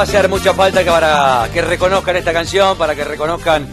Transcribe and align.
va 0.00 0.04
a 0.04 0.08
hacer 0.08 0.30
mucha 0.30 0.54
falta 0.54 0.82
que 0.82 0.88
para 0.88 1.46
que 1.52 1.60
reconozcan 1.60 2.16
esta 2.16 2.32
canción, 2.32 2.78
para 2.78 2.94
que 2.94 3.04
reconozcan 3.04 3.68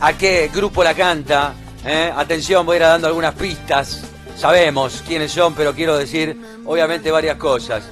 a 0.00 0.12
qué 0.14 0.50
grupo 0.52 0.82
la 0.82 0.92
canta. 0.92 1.54
¿eh? 1.84 2.12
Atención, 2.16 2.66
voy 2.66 2.74
a 2.74 2.76
ir 2.78 2.82
dando 2.82 3.06
algunas 3.06 3.32
pistas. 3.36 4.02
Sabemos 4.36 5.04
quiénes 5.06 5.30
son, 5.30 5.54
pero 5.54 5.72
quiero 5.72 5.96
decir, 5.96 6.36
obviamente, 6.64 7.12
varias 7.12 7.36
cosas. 7.36 7.84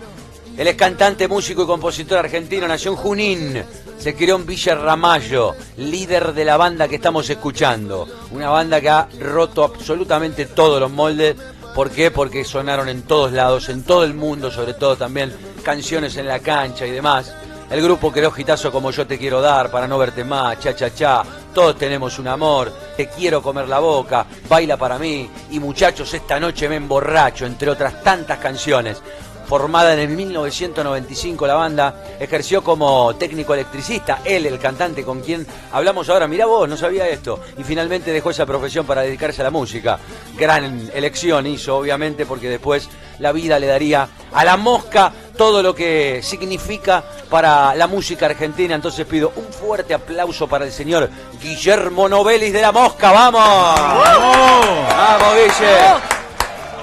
Él 0.56 0.66
es 0.66 0.74
cantante, 0.74 1.28
músico 1.28 1.62
y 1.62 1.66
compositor 1.66 2.18
argentino, 2.18 2.66
nació 2.66 2.90
en 2.90 2.96
Junín, 2.96 3.62
se 3.98 4.16
crió 4.16 4.34
en 4.34 4.46
Villa 4.46 4.74
Ramallo, 4.74 5.54
líder 5.76 6.32
de 6.32 6.44
la 6.44 6.56
banda 6.56 6.88
que 6.88 6.96
estamos 6.96 7.30
escuchando. 7.30 8.08
Una 8.32 8.50
banda 8.50 8.80
que 8.80 8.88
ha 8.88 9.08
roto 9.20 9.62
absolutamente 9.62 10.46
todos 10.46 10.80
los 10.80 10.90
moldes. 10.90 11.36
¿Por 11.72 11.92
qué? 11.92 12.10
Porque 12.10 12.44
sonaron 12.44 12.88
en 12.88 13.02
todos 13.02 13.30
lados, 13.30 13.68
en 13.68 13.84
todo 13.84 14.02
el 14.02 14.14
mundo, 14.14 14.50
sobre 14.50 14.74
todo 14.74 14.96
también 14.96 15.32
canciones 15.62 16.16
en 16.16 16.26
la 16.26 16.40
cancha 16.40 16.84
y 16.84 16.90
demás. 16.90 17.32
El 17.68 17.82
grupo 17.82 18.12
creó 18.12 18.30
Gitazo 18.30 18.70
como 18.70 18.92
yo 18.92 19.08
te 19.08 19.18
quiero 19.18 19.40
dar, 19.40 19.72
para 19.72 19.88
no 19.88 19.98
verte 19.98 20.22
más, 20.22 20.60
cha 20.60 20.76
cha 20.76 20.94
cha, 20.94 21.22
todos 21.52 21.76
tenemos 21.76 22.16
un 22.20 22.28
amor, 22.28 22.72
te 22.96 23.08
quiero 23.08 23.42
comer 23.42 23.68
la 23.68 23.80
boca, 23.80 24.24
baila 24.48 24.76
para 24.76 24.98
mí. 25.00 25.28
Y 25.50 25.58
muchachos 25.58 26.14
esta 26.14 26.38
noche 26.38 26.68
me 26.68 26.76
emborracho, 26.76 27.44
entre 27.44 27.68
otras 27.68 28.04
tantas 28.04 28.38
canciones. 28.38 29.02
Formada 29.46 29.94
en 29.94 30.00
el 30.00 30.08
1995 30.08 31.46
la 31.46 31.54
banda, 31.54 32.04
ejerció 32.20 32.62
como 32.62 33.14
técnico 33.16 33.54
electricista, 33.54 34.20
él 34.24 34.46
el 34.46 34.58
cantante 34.58 35.04
con 35.04 35.20
quien 35.20 35.46
hablamos 35.72 36.08
ahora, 36.08 36.26
mirá 36.26 36.46
vos, 36.46 36.68
no 36.68 36.76
sabía 36.76 37.08
esto, 37.08 37.40
y 37.56 37.62
finalmente 37.62 38.12
dejó 38.12 38.30
esa 38.30 38.46
profesión 38.46 38.86
para 38.86 39.02
dedicarse 39.02 39.42
a 39.42 39.44
la 39.44 39.50
música. 39.50 39.98
Gran 40.36 40.90
elección 40.92 41.46
hizo, 41.46 41.76
obviamente, 41.76 42.26
porque 42.26 42.48
después 42.48 42.88
la 43.20 43.32
vida 43.32 43.58
le 43.58 43.66
daría 43.68 44.08
a 44.32 44.44
la 44.44 44.56
mosca 44.56 45.12
todo 45.36 45.62
lo 45.62 45.74
que 45.74 46.20
significa 46.22 47.04
para 47.30 47.74
la 47.74 47.86
música 47.86 48.26
argentina. 48.26 48.74
Entonces 48.74 49.06
pido 49.06 49.32
un 49.36 49.52
fuerte 49.52 49.94
aplauso 49.94 50.46
para 50.48 50.64
el 50.64 50.72
señor 50.72 51.08
Guillermo 51.40 52.08
Novelis 52.08 52.52
de 52.52 52.60
la 52.60 52.72
Mosca, 52.72 53.12
¡vamos! 53.12 53.42
¡Vamos, 53.42 55.34
Guille! 55.34 56.16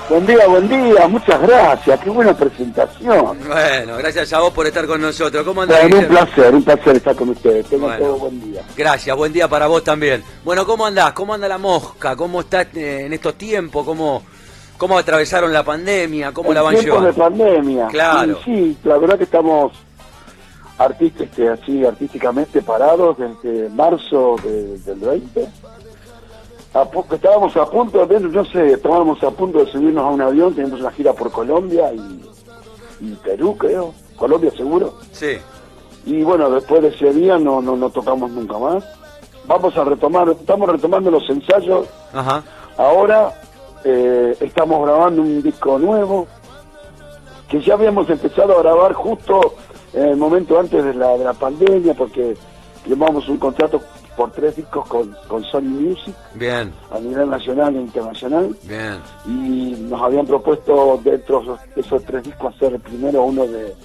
Buen 0.09 0.25
día, 0.25 0.45
buen 0.47 0.67
día, 0.67 1.07
muchas 1.07 1.41
gracias, 1.41 1.99
qué 2.01 2.09
buena 2.09 2.37
presentación. 2.37 3.39
Bueno, 3.47 3.97
gracias 3.97 4.33
a 4.33 4.39
vos 4.39 4.51
por 4.51 4.67
estar 4.67 4.85
con 4.85 5.01
nosotros. 5.01 5.43
¿Cómo 5.45 5.61
andás? 5.61 5.85
un 5.85 6.05
placer, 6.05 6.53
un 6.53 6.63
placer 6.63 6.97
estar 6.97 7.15
con 7.15 7.29
ustedes. 7.29 7.65
Tengo 7.67 7.89
todo 7.89 8.17
buen 8.17 8.51
día. 8.51 8.61
Gracias, 8.75 9.15
buen 9.15 9.31
día 9.31 9.47
para 9.47 9.67
vos 9.67 9.83
también. 9.83 10.21
Bueno, 10.43 10.65
¿cómo 10.65 10.85
andás? 10.85 11.13
¿Cómo 11.13 11.33
anda 11.33 11.47
la 11.47 11.57
mosca? 11.57 12.17
¿Cómo 12.17 12.41
estás 12.41 12.67
eh, 12.75 13.05
en 13.05 13.13
estos 13.13 13.35
tiempos? 13.35 13.85
¿Cómo, 13.85 14.23
cómo 14.83 14.97
atravesaron 14.97 15.53
la 15.53 15.63
pandemia? 15.63 16.33
¿Cómo 16.33 16.53
la 16.53 16.61
van 16.61 16.75
llevando? 16.75 17.07
de 17.07 17.13
pandemia. 17.13 17.87
Claro. 17.87 18.37
Sí, 18.43 18.75
la 18.83 18.97
verdad 18.97 19.17
que 19.17 19.23
estamos 19.23 19.71
artistas, 20.77 21.29
así 21.39 21.85
artísticamente 21.85 22.61
parados 22.61 23.15
desde 23.17 23.69
marzo 23.69 24.35
del 24.43 24.99
20 24.99 25.47
estábamos 27.13 27.55
a 27.55 27.65
punto, 27.65 28.05
de, 28.05 28.19
no 28.19 28.43
sé, 28.43 28.73
estábamos 28.73 29.23
a 29.23 29.31
punto 29.31 29.63
de 29.63 29.71
subirnos 29.71 30.03
a 30.03 30.09
un 30.09 30.21
avión, 30.21 30.53
tenemos 30.53 30.81
una 30.81 30.91
gira 30.91 31.13
por 31.13 31.31
Colombia 31.31 31.93
y, 31.93 33.13
Perú, 33.23 33.55
creo, 33.57 33.93
Colombia 34.17 34.51
seguro. 34.51 34.95
Sí. 35.13 35.37
Y 36.05 36.23
bueno, 36.23 36.49
después 36.49 36.81
de 36.81 36.89
ese 36.89 37.13
día 37.13 37.37
no, 37.37 37.61
no, 37.61 37.77
no 37.77 37.89
tocamos 37.89 38.31
nunca 38.31 38.57
más. 38.57 38.83
Vamos 39.45 39.77
a 39.77 39.85
retomar, 39.85 40.27
estamos 40.29 40.67
retomando 40.67 41.09
los 41.09 41.29
ensayos. 41.29 41.87
Ajá. 42.11 42.43
Ahora 42.75 43.31
eh, 43.83 44.37
estamos 44.39 44.85
grabando 44.85 45.21
un 45.21 45.41
disco 45.41 45.77
nuevo 45.77 46.27
que 47.49 47.61
ya 47.61 47.73
habíamos 47.73 48.09
empezado 48.09 48.57
a 48.57 48.61
grabar 48.63 48.93
justo 48.93 49.55
en 49.93 50.07
el 50.09 50.17
momento 50.17 50.59
antes 50.59 50.83
de 50.83 50.93
la, 50.93 51.17
de 51.17 51.23
la 51.23 51.33
pandemia 51.33 51.93
porque 51.93 52.35
llevamos 52.85 53.27
un 53.29 53.37
contrato 53.37 53.81
por 54.15 54.31
tres 54.31 54.55
discos 54.55 54.87
con, 54.87 55.15
con 55.27 55.43
Sony 55.43 55.61
Music. 55.61 56.15
Bien. 56.35 56.73
A 56.91 56.99
nivel 56.99 57.29
nacional 57.29 57.75
e 57.75 57.81
internacional. 57.81 58.55
Bien. 58.63 58.99
Y 59.25 59.75
nos 59.89 60.01
habían 60.01 60.25
propuesto 60.25 60.99
dentro 61.03 61.57
de 61.75 61.81
esos 61.81 62.03
tres 62.03 62.23
discos 62.23 62.55
hacer 62.55 62.79
primero 62.79 63.23
uno 63.23 63.45
de, 63.47 63.75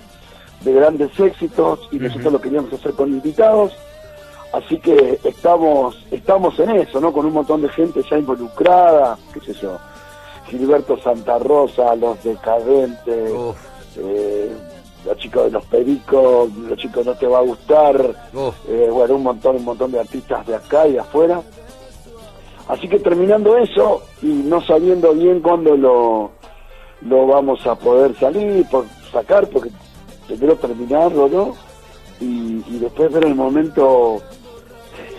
grandes 0.65 1.19
éxitos 1.19 1.89
y 1.93 1.99
nosotros 1.99 2.33
lo 2.33 2.41
queríamos 2.41 2.73
hacer 2.73 2.93
con 2.93 3.09
invitados. 3.09 3.73
Así 4.53 4.79
que 4.79 5.19
estamos 5.25 5.97
estamos 6.11 6.59
en 6.59 6.71
eso, 6.71 7.01
¿no? 7.01 7.13
Con 7.13 7.27
un 7.27 7.33
montón 7.33 7.61
de 7.63 7.69
gente 7.69 8.03
ya 8.09 8.19
involucrada, 8.19 9.19
qué 9.33 9.41
sé 9.41 9.53
yo. 9.61 9.79
Gilberto 10.47 10.97
Santa 10.99 11.39
Rosa, 11.39 11.95
Los 11.95 12.23
Decadentes, 12.25 13.33
eh, 13.97 14.51
los 15.05 15.17
chicos 15.19 15.45
de 15.45 15.51
los 15.51 15.65
pericos, 15.67 16.53
los 16.55 16.79
chicos 16.79 17.05
no 17.05 17.15
te 17.15 17.27
va 17.27 17.39
a 17.39 17.43
gustar, 17.43 17.97
eh, 18.69 18.89
bueno, 18.91 19.17
un 19.17 19.23
montón, 19.23 19.57
un 19.57 19.65
montón 19.65 19.93
de 19.93 20.01
artistas 20.01 20.47
de 20.47 20.57
acá 20.57 20.87
y 20.87 20.93
de 20.93 21.01
afuera. 21.01 21.43
Así 22.69 22.89
que 22.89 22.99
terminando 22.99 23.57
eso 23.57 24.03
y 24.23 24.27
no 24.27 24.61
sabiendo 24.61 25.15
bien 25.15 25.41
cuándo 25.41 25.77
lo, 25.77 26.31
lo 27.03 27.27
vamos 27.27 27.67
a 27.67 27.75
poder 27.75 28.15
salir, 28.19 28.67
por 28.71 28.85
sacar, 29.11 29.49
porque 29.49 29.71
primero 30.27 30.57
terminarlo, 30.57 31.29
¿no? 31.29 31.55
Y, 32.21 32.63
y 32.67 32.79
después 32.79 33.13
ver 33.13 33.25
el 33.25 33.35
momento, 33.35 34.21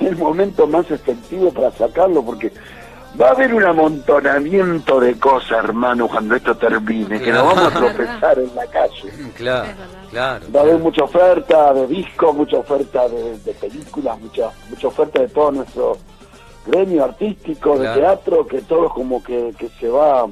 el 0.01 0.17
momento 0.17 0.67
más 0.67 0.89
efectivo 0.91 1.51
para 1.51 1.71
sacarlo, 1.71 2.23
porque 2.23 2.51
Va 3.19 3.29
a 3.29 3.31
haber 3.31 3.53
un 3.53 3.63
amontonamiento 3.63 4.99
de 4.99 5.17
cosas, 5.19 5.63
hermano, 5.63 6.07
cuando 6.07 6.35
esto 6.35 6.55
termine, 6.55 7.19
que 7.19 7.31
nos 7.31 7.43
vamos 7.43 7.73
a 7.73 7.77
tropezar 7.77 8.39
en 8.39 8.55
la 8.55 8.65
calle. 8.67 9.11
Claro, 9.35 9.67
claro. 10.11 10.45
Va 10.55 10.59
a 10.59 10.63
haber 10.63 10.77
mucha 10.77 11.03
oferta 11.03 11.73
de 11.73 11.87
discos, 11.87 12.35
mucha 12.35 12.57
oferta 12.57 13.09
de, 13.09 13.53
películas, 13.59 14.19
mucha 14.19 14.51
mucha 14.69 14.87
oferta 14.87 15.21
de 15.21 15.27
todo 15.27 15.51
nuestro 15.51 15.97
gremio 16.67 17.03
artístico, 17.03 17.77
de 17.79 17.93
teatro, 17.93 18.45
que 18.45 18.61
todo 18.61 18.89
como 18.89 19.23
que, 19.23 19.53
que 19.57 19.69
se 19.79 19.89
va... 19.89 20.25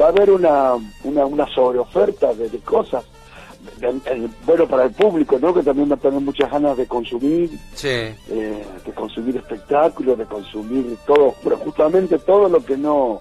Va 0.00 0.06
a 0.06 0.08
haber 0.08 0.30
una, 0.30 0.72
una, 1.04 1.26
una 1.26 1.46
sobreoferta 1.48 2.32
de 2.32 2.48
cosas 2.60 3.04
bueno 4.46 4.66
para 4.66 4.84
el 4.84 4.92
público, 4.92 5.38
¿no? 5.40 5.54
Que 5.54 5.62
también 5.62 5.90
va 5.90 5.94
a 5.94 5.98
tener 5.98 6.20
muchas 6.20 6.50
ganas 6.50 6.76
de 6.76 6.86
consumir, 6.86 7.50
eh, 7.82 8.14
de 8.84 8.92
consumir 8.92 9.36
espectáculos, 9.36 10.18
de 10.18 10.26
consumir 10.26 10.96
todo, 11.06 11.34
pero 11.42 11.56
justamente 11.58 12.18
todo 12.18 12.48
lo 12.48 12.64
que 12.64 12.76
no, 12.76 13.20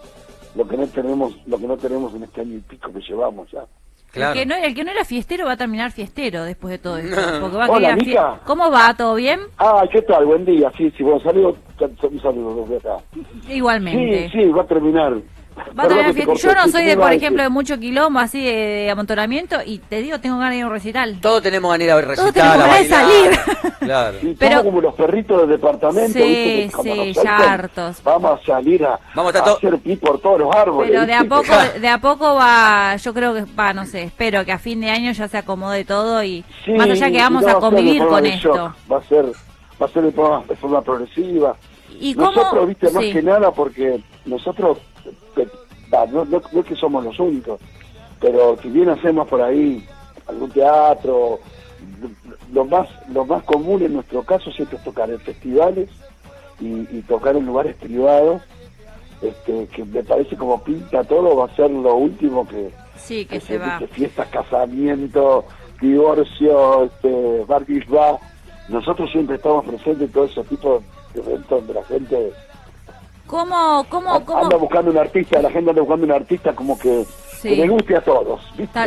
lo 0.56 0.68
que 0.68 0.78
no 0.78 0.88
tenemos, 0.88 1.36
lo 1.46 1.58
que 1.58 1.68
no 1.68 1.78
tenemos 1.78 2.14
en 2.16 2.24
este 2.24 2.42
año 2.42 2.58
y 2.58 2.62
pico 2.62 2.92
que 2.92 3.00
llevamos 3.02 3.50
ya. 3.52 3.66
El, 4.14 4.34
que 4.34 4.46
no, 4.46 4.56
el 4.56 4.76
que 4.76 4.84
no 4.84 4.92
era 4.92 5.06
fiestero 5.06 5.46
va 5.46 5.54
a 5.54 5.58
terminar 5.58 5.92
fiestero 5.92 6.44
después 6.44 6.72
de 6.72 6.78
todo 6.80 6.98
esto. 6.98 7.16
va 7.58 8.40
¿Cómo 8.46 8.70
va? 8.70 8.94
¿Todo 8.94 9.16
bien? 9.16 9.40
Ah, 9.58 9.84
¿qué 9.90 10.02
tal? 10.02 10.26
Buen 10.26 10.44
día. 10.44 10.70
Sí, 10.78 10.92
sí, 10.98 11.04
bueno, 11.04 11.22
saludos, 11.22 11.56
un 11.80 12.22
saludo 12.22 12.66
desde 12.66 12.90
acá. 12.90 13.04
Igualmente. 13.50 14.30
Sí, 14.30 14.40
sí, 14.40 14.50
va 14.50 14.64
a 14.64 14.68
terminar. 14.68 15.14
Yo 16.42 16.54
no 16.54 16.68
soy, 16.68 16.86
de, 16.86 16.98
por 16.98 17.12
ejemplo, 17.12 17.44
de 17.44 17.50
mucho 17.50 17.78
quilombo, 17.78 18.20
así 18.20 18.44
de, 18.44 18.90
amontonamiento, 18.90 19.58
y 19.66 19.80
te 19.80 20.02
digo, 20.02 20.20
tengo 20.20 20.38
ganas 20.38 20.52
de 20.52 20.58
ir 20.58 20.64
a 20.64 20.68
un 20.68 20.74
recital. 20.74 21.20
Todos 21.22 21.42
tenemos 21.42 21.72
ganas 21.72 21.80
de 21.80 21.86
ir 21.86 21.92
a 21.92 21.96
un 21.98 22.04
recital. 22.04 22.34
Todos 22.34 22.34
tenemos 22.34 22.58
ganas 22.58 22.80
de 22.80 22.90
salir. 22.90 23.40
Claro. 23.82 24.20
Pero, 24.38 24.64
como 24.64 24.80
los 24.80 24.94
perritos 24.94 25.42
del 25.42 25.50
departamento. 25.50 26.14
Sí, 26.14 26.70
sí, 26.84 27.14
ya 27.14 27.38
hartos. 27.38 28.02
Vamos 28.04 28.40
a 28.40 28.46
salir 28.46 28.86
a, 28.86 29.00
vamos 29.16 29.34
a, 29.34 29.40
hacer 29.40 29.80
pi 29.80 29.96
por 29.96 30.22
todos 30.22 30.42
los 30.42 30.56
árboles. 30.56 30.92
Pero 30.92 31.08
de 31.08 31.14
a 31.16 31.24
poco, 31.24 31.52
de 31.82 31.88
a 31.88 31.98
poco 31.98 32.36
va, 32.36 32.96
yo 32.98 33.12
creo 33.12 33.34
que 33.34 33.44
va, 33.60 33.74
no 33.74 33.88
sé, 33.88 34.04
espero 34.04 34.46
que 34.46 34.52
a 34.52 34.60
fin 34.60 34.82
de 34.82 34.92
año 34.92 35.12
ya 35.14 35.28
se 35.28 35.40
acomode 35.40 35.84
todo 35.84 36.24
y 36.24 36.46
más 36.78 36.92
allá 36.92 37.10
que 37.10 37.18
vamos 37.18 37.48
a 37.48 37.56
convivir 37.56 38.06
con 38.06 38.24
esto. 38.24 38.72
Va 38.90 38.98
a 38.98 39.04
ser, 39.04 39.26
va 39.82 39.88
a 39.88 39.90
ser 39.90 40.04
de 40.04 40.12
forma, 40.12 40.82
progresiva. 40.84 41.56
¿Y 42.00 42.14
nosotros, 42.14 42.68
viste, 42.68 42.92
más 42.92 43.04
que 43.04 43.24
nada 43.24 43.52
porque 43.52 44.00
nosotros 44.26 44.78
no, 46.12 46.26
no, 46.26 46.42
es 46.60 46.66
que 46.66 46.76
somos 46.76 47.04
los 47.04 47.20
únicos, 47.20 47.60
pero 48.20 48.58
si 48.62 48.70
bien 48.70 48.90
hacemos 48.90 49.28
por 49.28 49.42
ahí 49.42 49.86
algún 50.28 50.50
teatro, 50.52 51.40
lo 52.52 52.66
más, 52.66 52.88
lo 53.10 53.26
más 53.26 53.44
común 53.44 53.82
en 53.82 53.94
nuestro 53.94 54.24
caso 54.24 54.52
siempre 54.52 54.78
es 54.78 54.84
tocar 54.84 55.10
en 55.10 55.20
festivales 55.20 55.90
y, 56.60 57.02
tocar 57.02 57.36
en 57.36 57.46
lugares 57.46 57.76
privados, 57.78 58.42
este, 59.22 59.68
que 59.68 59.84
me 59.84 60.04
parece 60.04 60.36
como 60.36 60.64
pinta 60.64 61.04
todo, 61.04 61.36
va 61.36 61.46
a 61.46 61.56
ser 61.56 61.72
lo 61.72 61.96
último 61.96 62.48
que, 62.48 62.72
sí, 62.96 63.26
que, 63.26 63.40
se, 63.40 63.58
va. 63.58 63.80
fiestas, 63.92 64.28
casamiento, 64.28 65.46
divorcio, 65.82 66.84
este, 66.84 67.44
bar 67.48 67.66
Nosotros 68.70 69.12
siempre 69.12 69.38
estamos 69.38 69.66
presentes 69.66 70.04
en 70.04 70.12
todo 70.12 70.26
ese 70.26 70.44
tipo 70.44 70.84
de 71.14 71.22
eventos 71.22 71.50
donde 71.50 71.74
la 71.74 71.84
gente 71.86 72.32
¿Cómo, 73.32 73.86
cómo, 73.88 74.26
cómo? 74.26 74.44
Anda 74.44 74.58
buscando 74.58 74.92
un 74.92 74.98
artista, 74.98 75.42
la 75.42 75.50
gente 75.50 75.70
anda 75.70 75.82
buscando 75.82 76.06
un 76.06 76.12
artista 76.12 76.54
como 76.54 76.78
que, 76.78 77.06
le 77.44 77.66
guste 77.66 77.96
a 77.96 78.02
todos. 78.02 78.42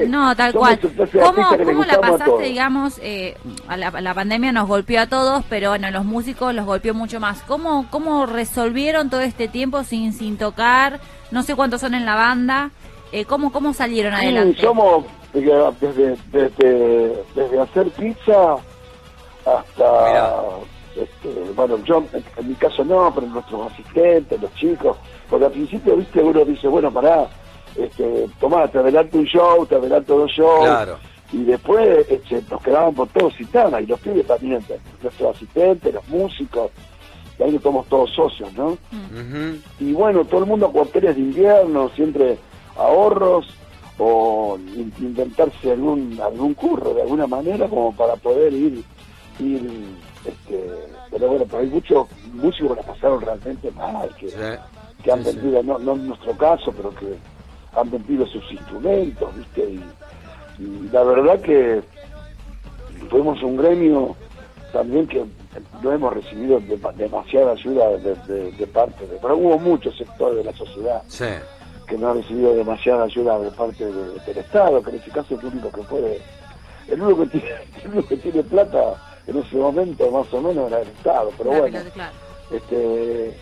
no, 0.07 0.37
tal 0.37 0.53
cual. 0.53 0.79
¿Cómo, 0.79 1.49
¿cómo 1.65 1.85
la 1.87 1.99
pasaste, 1.99 2.43
digamos, 2.43 3.01
eh, 3.03 3.39
a 3.69 3.79
la, 3.79 3.91
la, 3.91 4.13
pandemia 4.13 4.53
nos 4.53 4.69
golpeó 4.69 5.01
a 5.01 5.07
todos, 5.07 5.45
pero 5.49 5.71
bueno, 5.71 5.91
los 5.91 6.05
músicos 6.05 6.55
los 6.55 6.67
golpeó 6.67 6.93
mucho 6.93 7.21
más? 7.21 7.41
¿Cómo, 7.45 7.87
cómo 7.91 8.27
resolvieron 8.27 9.09
todo 9.09 9.23
este 9.23 9.49
tiempo 9.49 9.83
sin, 9.83 10.13
sin 10.13 10.37
tocar? 10.37 11.01
No 11.31 11.43
sé 11.43 11.57
cuántos 11.57 11.81
son 11.81 11.95
en 11.95 12.05
la 12.05 12.15
banda. 12.15 12.71
Eh, 13.13 13.25
¿cómo, 13.25 13.51
¿Cómo 13.51 13.73
salieron 13.73 14.13
adelante? 14.13 14.61
Somos, 14.61 15.07
desde, 15.33 16.19
desde, 16.31 17.25
desde 17.35 17.61
hacer 17.61 17.89
pizza 17.93 18.57
hasta, 19.47 20.39
este, 20.97 21.53
bueno, 21.55 21.79
yo 21.85 22.05
en, 22.13 22.49
mi 22.49 22.55
caso 22.55 22.85
no, 22.85 23.13
pero 23.15 23.27
nuestros 23.27 23.73
asistentes, 23.73 24.41
los 24.41 24.55
chicos, 24.55 24.97
porque 25.29 25.47
al 25.47 25.53
principio, 25.53 25.97
viste, 25.97 26.23
uno 26.23 26.45
dice, 26.45 26.69
bueno, 26.69 26.93
pará, 26.93 27.29
este, 27.77 28.27
tomá, 28.41 28.69
te 28.69 28.79
adelanto 28.79 29.19
un 29.19 29.25
show, 29.25 29.67
te 29.67 29.77
adelanto 29.77 30.19
dos 30.19 30.31
shows. 30.31 30.99
Y 31.33 31.43
después 31.45 32.07
este, 32.09 32.43
nos 32.49 32.63
quedaban 32.63 32.95
por 32.95 33.09
todos 33.09 33.35
citanas, 33.35 33.83
y 33.83 33.87
los 33.87 33.99
pibes 34.01 34.27
también, 34.27 34.63
nuestros 35.03 35.35
asistentes, 35.35 35.93
los 35.93 36.09
músicos, 36.09 36.71
y 37.39 37.43
ahí 37.43 37.59
somos 37.61 37.87
todos 37.89 38.11
socios, 38.13 38.53
¿no? 38.53 38.79
Y 39.81 39.93
bueno, 39.93 40.25
todo 40.25 40.41
el 40.41 40.47
mundo 40.47 40.71
con 40.71 40.83
hoteles 40.83 41.17
de 41.17 41.23
invierno, 41.23 41.91
siempre 41.97 42.39
ahorros, 42.77 43.49
o 43.99 44.59
inventarse 44.77 45.71
algún 45.71 46.19
algún 46.21 46.55
curro 46.55 46.95
de 46.95 47.03
alguna 47.03 47.27
manera 47.27 47.69
como 47.69 47.95
para 47.95 48.17
poder 48.17 48.53
ir 48.53 48.83
ir 49.39 49.71
este, 50.25 50.65
pero 51.11 51.29
bueno 51.29 51.45
pero 51.47 51.59
hay 51.59 51.69
muchos 51.69 52.09
músicos 52.33 52.77
que 52.77 52.83
la 52.83 52.93
pasaron 52.93 53.21
realmente 53.21 53.71
mal 53.73 54.09
que, 54.17 54.29
que 55.03 55.13
han 55.13 55.23
vendido 55.23 55.63
no, 55.63 55.79
no 55.79 55.93
en 55.95 56.09
nuestro 56.09 56.37
caso 56.37 56.73
pero 56.73 56.91
que 56.95 57.17
han 57.77 57.91
vendido 57.91 58.27
sus 58.27 58.51
instrumentos 58.51 59.37
viste 59.37 59.81
y, 60.59 60.89
la 60.93 61.03
verdad 61.03 61.41
que 61.41 61.83
fuimos 63.11 63.43
un 63.43 63.57
gremio 63.57 64.15
también 64.73 65.07
que 65.09 65.25
no 65.83 65.93
hemos 65.93 66.15
recibido 66.15 66.61
demasiada 66.97 67.53
ayuda 67.53 67.89
de, 67.99 68.53
de, 68.53 68.67
parte 68.69 69.07
de 69.07 69.19
pero 69.21 69.37
hubo 69.37 69.59
muchos 69.59 69.97
sectores 69.97 70.39
de 70.39 70.45
la 70.45 70.57
sociedad 70.57 71.03
sí. 71.09 71.25
que 71.89 71.99
no 71.99 72.11
ha 72.11 72.15
recibido 72.15 72.55
demasiada 72.55 73.05
ayuda 73.05 73.39
de 73.41 73.51
parte 73.51 73.85
del 73.85 74.39
Estado, 74.39 74.83
que 74.83 74.91
en 74.91 74.97
ese 74.97 75.11
caso 75.11 75.35
es 75.35 75.41
el 75.41 75.47
único 75.47 75.71
que 75.71 75.83
puede, 75.83 76.21
el 76.89 77.03
único 77.03 77.23
que 77.23 77.39
tiene, 77.39 77.57
el 77.85 77.91
único 77.91 78.09
que 78.09 78.17
tiene 78.17 78.43
plata 78.45 79.14
en 79.27 79.39
ese 79.39 79.57
momento 79.57 80.11
más 80.11 80.33
o 80.33 80.41
menos 80.41 80.69
era 80.69 80.81
el 80.81 80.89
Estado, 80.89 81.31
pero 81.39 81.51
bueno, 81.51 81.79
este 82.51 83.37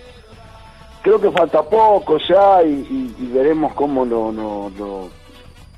creo 1.02 1.20
que 1.20 1.30
falta 1.32 1.62
poco 1.62 2.16
ya 2.28 2.62
y, 2.62 3.30
veremos 3.32 3.72
cómo 3.74 4.04
lo, 4.04 4.30
no 4.32 5.08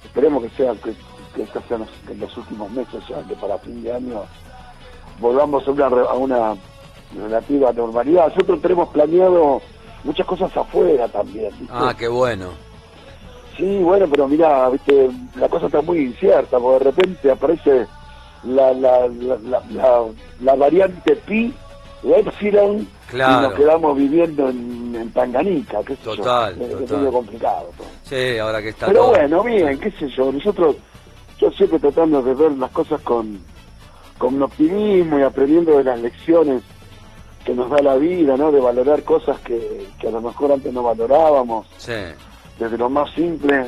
esperemos 0.04 0.42
que 0.44 0.50
sea 0.50 0.74
que, 0.74 0.92
que 1.34 1.46
sean 1.68 1.86
en 2.08 2.20
los 2.20 2.36
últimos 2.36 2.70
meses 2.70 3.02
ya 3.08 3.22
que 3.26 3.34
para 3.36 3.58
fin 3.58 3.82
de 3.82 3.92
año 3.92 4.22
volvamos 5.20 5.66
a 5.66 5.70
una, 5.70 5.86
a 5.86 6.14
una 6.14 6.56
relativa 7.16 7.72
normalidad. 7.72 8.28
Nosotros 8.28 8.60
tenemos 8.60 8.88
planeado 8.90 9.60
muchas 10.02 10.26
cosas 10.26 10.56
afuera 10.56 11.08
también. 11.08 11.50
Ah, 11.70 11.94
qué 11.96 12.08
bueno. 12.08 12.50
Sí, 13.56 13.78
bueno, 13.82 14.06
pero 14.10 14.26
mira, 14.26 14.68
viste, 14.68 15.10
la 15.36 15.48
cosa 15.48 15.66
está 15.66 15.80
muy 15.80 15.98
incierta, 15.98 16.58
porque 16.58 16.84
de 16.84 16.90
repente 16.90 17.30
aparece 17.30 17.86
la, 18.46 18.72
la, 18.72 19.08
la, 19.08 20.04
la, 20.40 20.54
variante 20.54 21.16
Pi 21.16 21.54
de 22.02 22.20
Epsilon 22.20 22.88
y 23.12 23.16
nos 23.16 23.54
quedamos 23.54 23.96
viviendo 23.96 24.48
en, 24.48 24.94
en 24.94 25.10
Tanganica, 25.12 25.82
que 25.82 25.96
total, 25.96 26.60
es, 26.60 26.90
medio 26.90 27.12
complicado. 27.12 27.70
Sí, 28.02 28.38
ahora 28.38 28.60
que 28.60 28.70
está 28.70 28.86
Pero 28.86 29.08
bueno, 29.08 29.42
bien, 29.42 29.78
qué 29.78 29.90
sé 29.92 30.08
yo, 30.08 30.30
nosotros, 30.30 30.76
yo 31.38 31.50
siempre 31.52 31.78
tratando 31.78 32.22
de 32.22 32.34
ver 32.34 32.52
las 32.52 32.70
cosas 32.70 33.00
con, 33.00 33.38
con 34.18 34.42
optimismo 34.42 35.18
y 35.18 35.22
aprendiendo 35.22 35.78
de 35.78 35.84
las 35.84 36.00
lecciones 36.00 36.62
que 37.44 37.54
nos 37.54 37.70
da 37.70 37.82
la 37.82 37.96
vida, 37.96 38.36
¿no? 38.36 38.50
De 38.50 38.60
valorar 38.60 39.02
cosas 39.04 39.38
que, 39.40 39.86
a 40.06 40.10
lo 40.10 40.20
mejor 40.20 40.52
antes 40.52 40.72
no 40.72 40.82
valorábamos. 40.82 41.66
Sí. 41.76 41.92
Desde 42.58 42.78
lo 42.78 42.88
más 42.88 43.10
simple, 43.12 43.66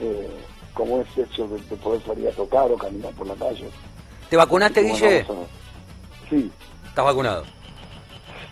eh, 0.00 0.43
como 0.74 1.00
es 1.00 1.08
hecho 1.16 1.48
de, 1.48 1.58
poder 1.76 2.02
salir 2.02 2.28
a 2.28 2.32
tocar 2.32 2.70
o 2.70 2.76
caminar 2.76 3.12
por 3.14 3.26
la 3.26 3.34
calle. 3.34 3.68
¿Te 4.28 4.36
vacunaste, 4.36 4.82
Guille? 4.82 5.24
Sí. 6.28 6.50
¿Estás 6.86 7.04
vacunado? 7.04 7.44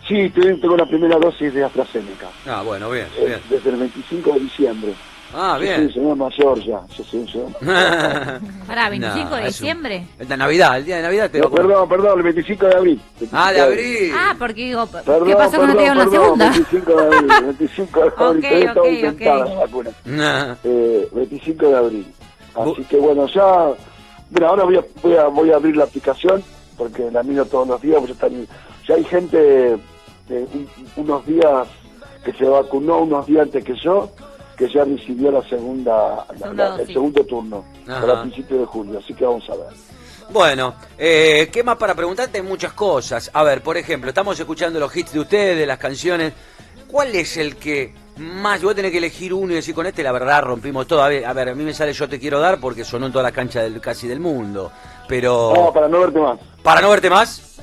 Sí, 0.07 0.29
tengo 0.29 0.75
la 0.75 0.85
primera 0.85 1.17
dosis 1.17 1.53
de 1.53 1.63
AstraZeneca. 1.63 2.29
Ah, 2.45 2.61
bueno, 2.61 2.89
bien, 2.89 3.07
eh, 3.17 3.25
bien. 3.25 3.41
Desde 3.49 3.69
el 3.69 3.77
25 3.77 4.33
de 4.33 4.39
diciembre. 4.41 4.93
Ah, 5.33 5.57
bien. 5.59 5.87
Yo 5.87 5.93
soy 5.93 6.03
un 6.03 6.13
señor 6.13 6.17
mayor 6.17 6.59
ya. 6.63 6.81
Yo 6.95 7.03
soy 7.03 7.19
un 7.21 7.27
señor 7.27 7.49
mayor. 7.61 8.41
Pará, 8.67 8.89
25 8.89 9.35
de 9.35 9.45
diciembre. 9.45 10.07
El 10.19 10.27
de 10.27 10.37
Navidad, 10.37 10.77
el 10.77 10.85
día 10.85 10.97
de 10.97 11.01
Navidad 11.03 11.31
te 11.31 11.39
no, 11.39 11.49
Perdón, 11.49 11.89
perdón, 11.89 12.17
el 12.19 12.23
25 12.23 12.65
de 12.67 12.75
abril. 12.75 13.01
ah, 13.31 13.51
de 13.51 13.61
abril. 13.61 14.13
Ah, 14.15 14.35
porque 14.37 14.65
digo, 14.65 14.87
¿qué 15.25 15.35
pasó 15.35 15.57
cuando 15.57 15.73
te 15.75 15.79
dieron 15.79 15.97
la 15.97 16.07
segunda? 16.07 16.49
25 16.49 16.91
de 16.95 17.03
abril, 17.03 17.27
25 17.57 17.99
de 17.99 18.05
abril. 18.25 18.69
ok, 18.69 18.77
ok, 18.77 19.13
ok. 19.13 19.21
La 19.21 19.55
vacuna. 19.55 19.91
Eh, 20.63 21.07
25 21.11 21.67
de 21.67 21.75
abril. 21.77 22.13
Así 22.55 22.83
que 22.85 22.97
bueno, 22.97 23.27
ya. 23.27 23.71
Bueno, 24.29 24.47
ahora 24.47 24.63
voy 24.63 24.77
a, 24.77 24.83
voy 25.01 25.15
a, 25.15 25.27
voy 25.27 25.51
a 25.51 25.55
abrir 25.55 25.75
la 25.77 25.83
aplicación 25.85 26.43
porque 26.77 27.09
la 27.11 27.23
miro 27.23 27.45
todos 27.45 27.67
los 27.67 27.81
días. 27.81 27.99
Pues 27.99 28.31
ya 28.87 28.95
hay 28.95 29.03
gente 29.03 29.37
de 29.37 30.47
unos 30.95 31.25
días 31.25 31.67
que 32.23 32.33
se 32.33 32.45
vacunó 32.45 32.99
unos 32.99 33.25
días 33.25 33.43
antes 33.43 33.63
que 33.63 33.75
yo 33.75 34.09
que 34.57 34.69
ya 34.69 34.83
recibió 34.83 35.31
la 35.31 35.41
segunda, 35.47 36.25
el 36.79 36.87
segundo 36.87 37.25
turno 37.25 37.65
para 37.85 38.21
principios 38.21 38.61
de 38.61 38.65
julio, 38.65 38.99
así 38.99 39.13
que 39.13 39.25
vamos 39.25 39.49
a 39.49 39.55
ver. 39.55 39.93
Bueno, 40.29 40.75
eh, 40.97 41.49
¿qué 41.51 41.63
más 41.63 41.77
para 41.77 41.95
preguntarte? 41.95 42.41
Muchas 42.41 42.73
cosas. 42.73 43.29
A 43.33 43.43
ver, 43.43 43.61
por 43.61 43.77
ejemplo, 43.77 44.09
estamos 44.09 44.39
escuchando 44.39 44.79
los 44.79 44.95
hits 44.95 45.13
de 45.13 45.19
ustedes, 45.19 45.67
las 45.67 45.77
canciones. 45.77 46.33
¿Cuál 46.87 47.15
es 47.15 47.37
el 47.37 47.55
que 47.55 47.93
más? 48.17 48.61
Yo 48.61 48.67
voy 48.67 48.73
a 48.73 48.75
tener 48.75 48.91
que 48.91 48.99
elegir 48.99 49.33
uno 49.33 49.51
y 49.51 49.55
decir 49.55 49.73
con 49.75 49.85
este, 49.85 50.03
la 50.03 50.11
verdad, 50.11 50.43
rompimos 50.43 50.87
todo. 50.87 51.01
A 51.01 51.09
ver, 51.09 51.25
a, 51.25 51.33
ver, 51.33 51.49
a 51.49 51.55
mí 51.55 51.63
me 51.63 51.73
sale 51.73 51.93
Yo 51.93 52.07
Te 52.07 52.19
Quiero 52.19 52.39
Dar 52.39 52.59
porque 52.59 52.83
sonó 52.83 53.07
en 53.07 53.11
toda 53.11 53.23
la 53.23 53.31
cancha 53.31 53.61
del, 53.61 53.81
casi 53.81 54.07
del 54.07 54.19
mundo. 54.19 54.71
Pero. 55.07 55.53
No, 55.55 55.73
para 55.73 55.87
no 55.87 55.99
verte 55.99 56.19
más. 56.19 56.39
¿Para 56.61 56.81
no 56.81 56.89
verte 56.89 57.09
más? 57.09 57.59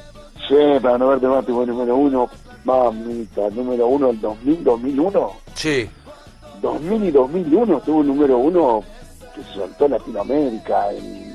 Sí, 0.48 0.56
para 0.82 0.98
no 0.98 1.08
verte 1.08 1.26
más, 1.26 1.46
tuvo 1.46 1.64
número 1.64 1.96
uno. 1.96 2.28
Mamita, 2.64 3.48
número 3.50 3.86
uno 3.86 4.08
del 4.08 4.20
2000, 4.20 4.64
2001. 4.64 5.30
Sí. 5.54 5.88
2000 6.60 7.04
y 7.04 7.10
2001 7.10 7.80
tuvo 7.80 7.98
un 8.00 8.06
número 8.08 8.38
uno 8.38 8.82
que 9.34 9.42
se 9.42 9.54
soltó 9.54 9.86
en 9.86 9.92
Latinoamérica, 9.92 10.92
en, 10.92 11.30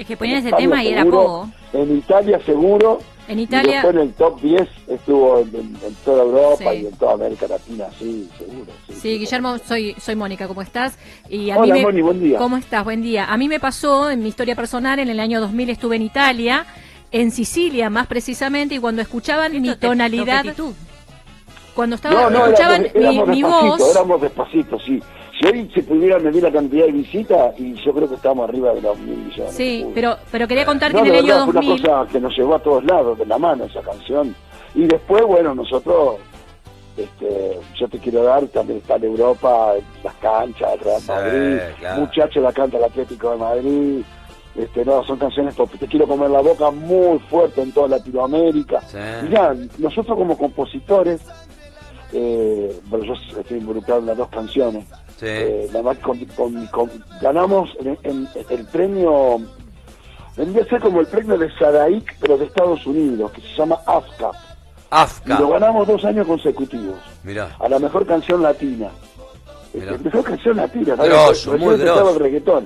es 0.00 0.06
que 0.06 0.16
ponían 0.16 0.38
ese 0.38 0.52
tema 0.52 0.82
y 0.82 0.88
era 0.88 1.04
poco. 1.04 1.50
En 1.74 1.98
Italia 1.98 2.40
seguro. 2.46 3.00
En 3.28 3.38
Italia. 3.38 3.70
Y 3.70 3.74
después 3.74 3.94
en 3.94 4.00
el 4.00 4.12
top 4.14 4.40
10 4.40 4.68
estuvo 4.88 5.38
en, 5.40 5.76
toda 6.04 6.22
Europa 6.22 6.74
y 6.74 6.86
en 6.86 6.92
toda 6.92 7.12
América 7.12 7.46
Latina, 7.46 7.84
sí, 7.98 8.26
seguro. 8.38 8.72
Sí, 8.88 9.18
Guillermo, 9.18 9.58
soy 9.58 9.94
soy 10.00 10.16
Mónica, 10.16 10.48
¿cómo 10.48 10.62
estás? 10.62 10.96
Y 11.28 11.50
a 11.50 11.58
Hola, 11.58 11.74
mí 11.74 11.82
Moni, 11.82 12.00
buen 12.00 12.18
día. 12.18 12.38
¿Cómo 12.38 12.56
estás? 12.56 12.82
Buen 12.82 13.02
día. 13.02 13.26
A 13.26 13.36
mí 13.36 13.46
me 13.46 13.60
pasó 13.60 14.10
en 14.10 14.22
mi 14.22 14.30
historia 14.30 14.56
personal, 14.56 14.98
en 14.98 15.10
el 15.10 15.20
año 15.20 15.38
2000 15.38 15.68
estuve 15.68 15.96
en 15.96 16.02
Italia, 16.02 16.64
en 17.12 17.30
Sicilia 17.30 17.90
más 17.90 18.06
precisamente, 18.06 18.76
y 18.76 18.78
cuando 18.78 19.02
escuchaban 19.02 19.60
mi 19.60 19.74
tonalidad 19.76 20.46
cuando 21.74 21.96
estaba, 21.96 22.14
no, 22.14 22.30
no, 22.30 22.46
escuchaban 22.46 22.86
éramos, 22.94 23.28
mi, 23.28 23.36
mi 23.36 23.42
voz. 23.42 23.94
Éramos 23.94 24.20
despacitos, 24.20 24.82
sí. 24.84 25.00
Si 25.38 25.46
hoy 25.46 25.70
se 25.74 25.82
pudiera 25.82 26.18
medir 26.18 26.42
la 26.42 26.52
cantidad 26.52 26.84
de 26.84 26.92
visitas, 26.92 27.58
y 27.58 27.74
yo 27.82 27.92
creo 27.94 28.08
que 28.08 28.16
estamos 28.16 28.48
arriba 28.48 28.74
de 28.74 28.82
los 28.82 28.98
mil 28.98 29.16
millones. 29.16 29.54
Sí, 29.54 29.86
pero, 29.94 30.16
pero 30.30 30.46
quería 30.46 30.66
contar 30.66 30.92
que 30.92 30.98
en 30.98 31.06
el 31.06 31.16
año 31.16 31.38
2000... 31.46 31.52
Fue 31.52 31.62
una 31.62 31.82
cosa 31.82 32.12
que 32.12 32.20
nos 32.20 32.36
llevó 32.36 32.54
a 32.56 32.58
todos 32.58 32.84
lados, 32.84 33.18
de 33.18 33.26
la 33.26 33.38
mano, 33.38 33.64
esa 33.64 33.80
canción. 33.80 34.34
Y 34.74 34.86
después, 34.86 35.24
bueno, 35.24 35.54
nosotros, 35.54 36.16
este, 36.96 37.58
yo 37.78 37.88
te 37.88 37.98
quiero 37.98 38.22
dar, 38.24 38.44
también 38.48 38.80
está 38.80 38.96
en 38.96 39.04
Europa, 39.04 39.72
las 40.04 40.14
canchas, 40.16 40.74
el 40.74 40.80
Real 40.80 41.02
Madrid, 41.08 41.58
muchachos 41.96 42.42
la 42.42 42.52
canta 42.52 42.76
el 42.76 42.84
Atlético 42.84 43.30
de 43.30 43.36
Madrid. 43.36 44.02
Este, 44.54 44.84
no, 44.84 45.04
son 45.04 45.16
canciones 45.16 45.54
porque 45.54 45.78
te 45.78 45.86
quiero 45.86 46.08
comer 46.08 46.28
la 46.28 46.40
boca 46.40 46.70
muy 46.70 47.18
fuerte 47.30 47.62
en 47.62 47.72
toda 47.72 47.88
Latinoamérica. 47.88 48.80
ya 49.30 49.54
nosotros 49.78 50.18
como 50.18 50.36
compositores 50.36 51.20
eh, 52.12 52.80
bueno, 52.86 53.04
yo 53.04 53.40
estoy 53.40 53.58
involucrado 53.58 54.00
en 54.00 54.06
las 54.06 54.16
dos 54.16 54.28
canciones. 54.28 54.84
Eh, 55.20 55.68
ganamos 57.20 57.70
en, 57.80 58.28
el 58.48 58.64
premio, 58.66 59.40
vendría 60.36 60.64
a 60.64 60.66
ser 60.66 60.80
como 60.80 61.00
el 61.00 61.06
premio 61.06 61.36
de 61.36 61.52
Sadaik, 61.56 62.16
pero 62.20 62.38
de 62.38 62.46
Estados 62.46 62.86
Unidos, 62.86 63.30
que 63.32 63.40
se 63.42 63.48
llama 63.48 63.78
AFCAP. 63.86 64.34
AFCA. 64.90 65.34
Y 65.34 65.38
lo 65.38 65.48
ganamos 65.50 65.86
dos 65.86 66.04
años 66.04 66.26
consecutivos. 66.26 66.98
A 67.58 67.68
la 67.68 67.78
mejor 67.78 68.06
canción 68.06 68.42
latina. 68.42 68.90
La 69.74 69.96
mejor 69.98 70.24
canción 70.24 70.56
latina, 70.56 70.96
muy 71.58 71.74
el 71.74 72.18
reggaetón. 72.18 72.64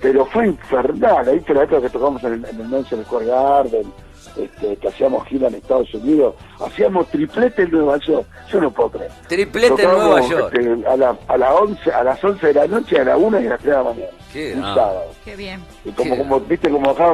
Pero 0.00 0.26
fue 0.26 0.48
infernal, 0.48 1.26
ahí 1.26 1.40
fue 1.40 1.54
la 1.54 1.64
época 1.64 1.80
que 1.80 1.88
tocamos 1.88 2.22
en 2.22 2.34
el, 2.34 2.44
en 2.44 2.74
el 2.74 2.84
Square 3.04 3.26
Garden 3.26 3.92
este, 4.36 4.76
que 4.76 4.88
hacíamos 4.88 5.26
gira 5.26 5.48
en 5.48 5.54
Estados 5.56 5.92
Unidos, 5.94 6.34
hacíamos 6.60 7.08
triplete 7.08 7.62
en 7.62 7.70
Nueva 7.70 7.98
York. 7.98 8.26
Yo 8.50 8.60
no 8.60 8.70
puedo 8.70 8.90
creer. 8.90 9.10
Triplete 9.28 9.82
en 9.82 9.90
Nueva 9.90 10.20
York. 10.28 10.54
Este, 10.54 10.86
a, 10.88 10.96
la, 10.96 11.16
a, 11.28 11.36
la 11.36 11.54
11, 11.54 11.92
a 11.92 12.04
las 12.04 12.22
11 12.22 12.46
de 12.46 12.54
la 12.54 12.66
noche, 12.66 13.00
a 13.00 13.04
la 13.04 13.16
1 13.16 13.40
y 13.40 13.46
a 13.46 13.50
las 13.50 13.60
3 13.60 13.70
de 13.70 13.76
la 13.76 13.82
mañana. 13.82 14.10
Qué, 14.32 14.54
un 14.54 14.62
sábado. 14.62 15.04
Qué 15.24 15.36
bien. 15.36 15.62
Y 15.84 15.90
como, 15.90 16.18
como 16.18 16.40
viste, 16.40 16.70
como 16.70 16.90
acá, 16.90 17.10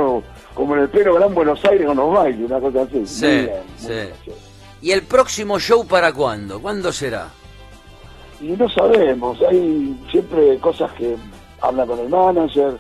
como 0.55 0.77
en 0.77 0.83
el 0.83 0.89
pleno 0.89 1.15
Gran 1.15 1.35
Buenos 1.35 1.65
Aires 1.65 1.87
con 1.87 1.97
los 1.97 2.13
bailes, 2.13 2.51
una 2.51 2.61
cosa 2.61 2.83
así. 2.83 3.07
Sí, 3.07 3.49
sí. 3.77 4.33
¿Y 4.83 4.91
el 4.91 5.03
próximo 5.03 5.61
show 5.61 5.87
para 5.87 6.13
cuándo? 6.13 6.61
¿Cuándo 6.61 6.93
será? 6.93 7.29
Y 8.41 8.49
no 8.49 8.69
sabemos, 8.69 9.39
hay 9.49 9.97
siempre 10.11 10.59
cosas 10.59 10.91
que 10.93 11.17
hablan 11.61 11.87
con 11.87 12.01
el 12.01 12.09
manager, 12.09 12.77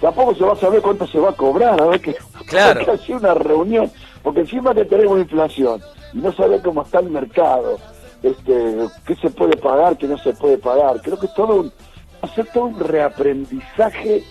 Tampoco 0.00 0.34
se 0.34 0.44
va 0.44 0.52
a 0.52 0.56
saber 0.56 0.82
cuánto 0.82 1.06
se 1.06 1.18
va 1.18 1.30
a 1.30 1.36
cobrar, 1.36 1.80
a 1.80 1.86
ver 1.86 2.00
que 2.00 2.16
claro. 2.46 2.80
hay 2.80 2.84
que 2.86 2.90
hacer 2.92 3.16
una 3.16 3.34
reunión, 3.34 3.90
porque 4.22 4.40
encima 4.40 4.74
que 4.74 4.84
tenemos 4.84 5.18
inflación 5.18 5.80
y 6.12 6.18
no 6.18 6.32
sabe 6.32 6.60
cómo 6.60 6.82
está 6.82 7.00
el 7.00 7.10
mercado, 7.10 7.78
este, 8.22 8.76
qué 9.06 9.16
se 9.16 9.30
puede 9.30 9.56
pagar, 9.56 9.96
qué 9.96 10.06
no 10.06 10.18
se 10.18 10.32
puede 10.32 10.58
pagar. 10.58 11.00
Creo 11.02 11.18
que 11.18 11.26
es 11.26 11.34
todo 11.34 11.60
un, 11.60 11.72
hacer 12.22 12.46
todo 12.52 12.64
un 12.64 12.80
reaprendizaje 12.80 14.24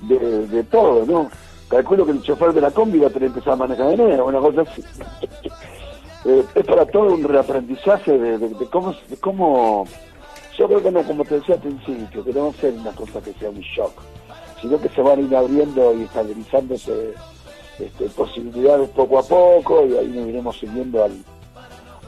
de, 0.00 0.46
de 0.46 0.64
todo, 0.64 1.04
¿no? 1.06 1.30
Calculo 1.68 2.04
que 2.04 2.12
el 2.12 2.22
chofer 2.22 2.52
de 2.52 2.60
la 2.60 2.70
combi 2.70 2.98
va 2.98 3.06
a 3.06 3.10
tener 3.10 3.30
que 3.30 3.38
empezar 3.38 3.54
a 3.54 3.56
manejar 3.56 3.88
de 3.88 3.96
nuevo, 3.96 4.26
una 4.26 4.40
cosa 4.40 4.62
así. 4.62 4.82
Eh, 6.24 6.44
es 6.54 6.64
para 6.64 6.86
todo 6.86 7.14
un 7.14 7.24
reaprendizaje 7.24 8.16
de, 8.16 8.38
de, 8.38 8.66
cómo, 8.66 8.94
de 9.08 9.16
cómo, 9.16 9.84
yo 10.56 10.68
creo 10.68 10.80
que 10.80 10.92
no, 10.92 11.02
como 11.02 11.24
te 11.24 11.40
decía 11.40 11.56
al 11.56 11.62
principio, 11.62 12.22
que 12.22 12.32
no 12.32 12.44
va 12.44 12.50
a 12.50 12.60
ser 12.60 12.74
una 12.74 12.92
cosa 12.92 13.20
que 13.20 13.32
sea 13.32 13.50
un 13.50 13.58
shock, 13.58 14.00
sino 14.62 14.80
que 14.80 14.88
se 14.88 15.02
van 15.02 15.18
a 15.18 15.22
ir 15.22 15.36
abriendo 15.36 15.92
y 15.94 16.04
estabilizándose 16.04 17.14
este, 17.78 18.04
posibilidades 18.10 18.88
poco 18.90 19.18
a 19.18 19.22
poco 19.24 19.84
y 19.84 19.98
ahí 19.98 20.06
nos 20.06 20.28
iremos 20.28 20.58
siguiendo 20.58 21.04
al, 21.04 21.12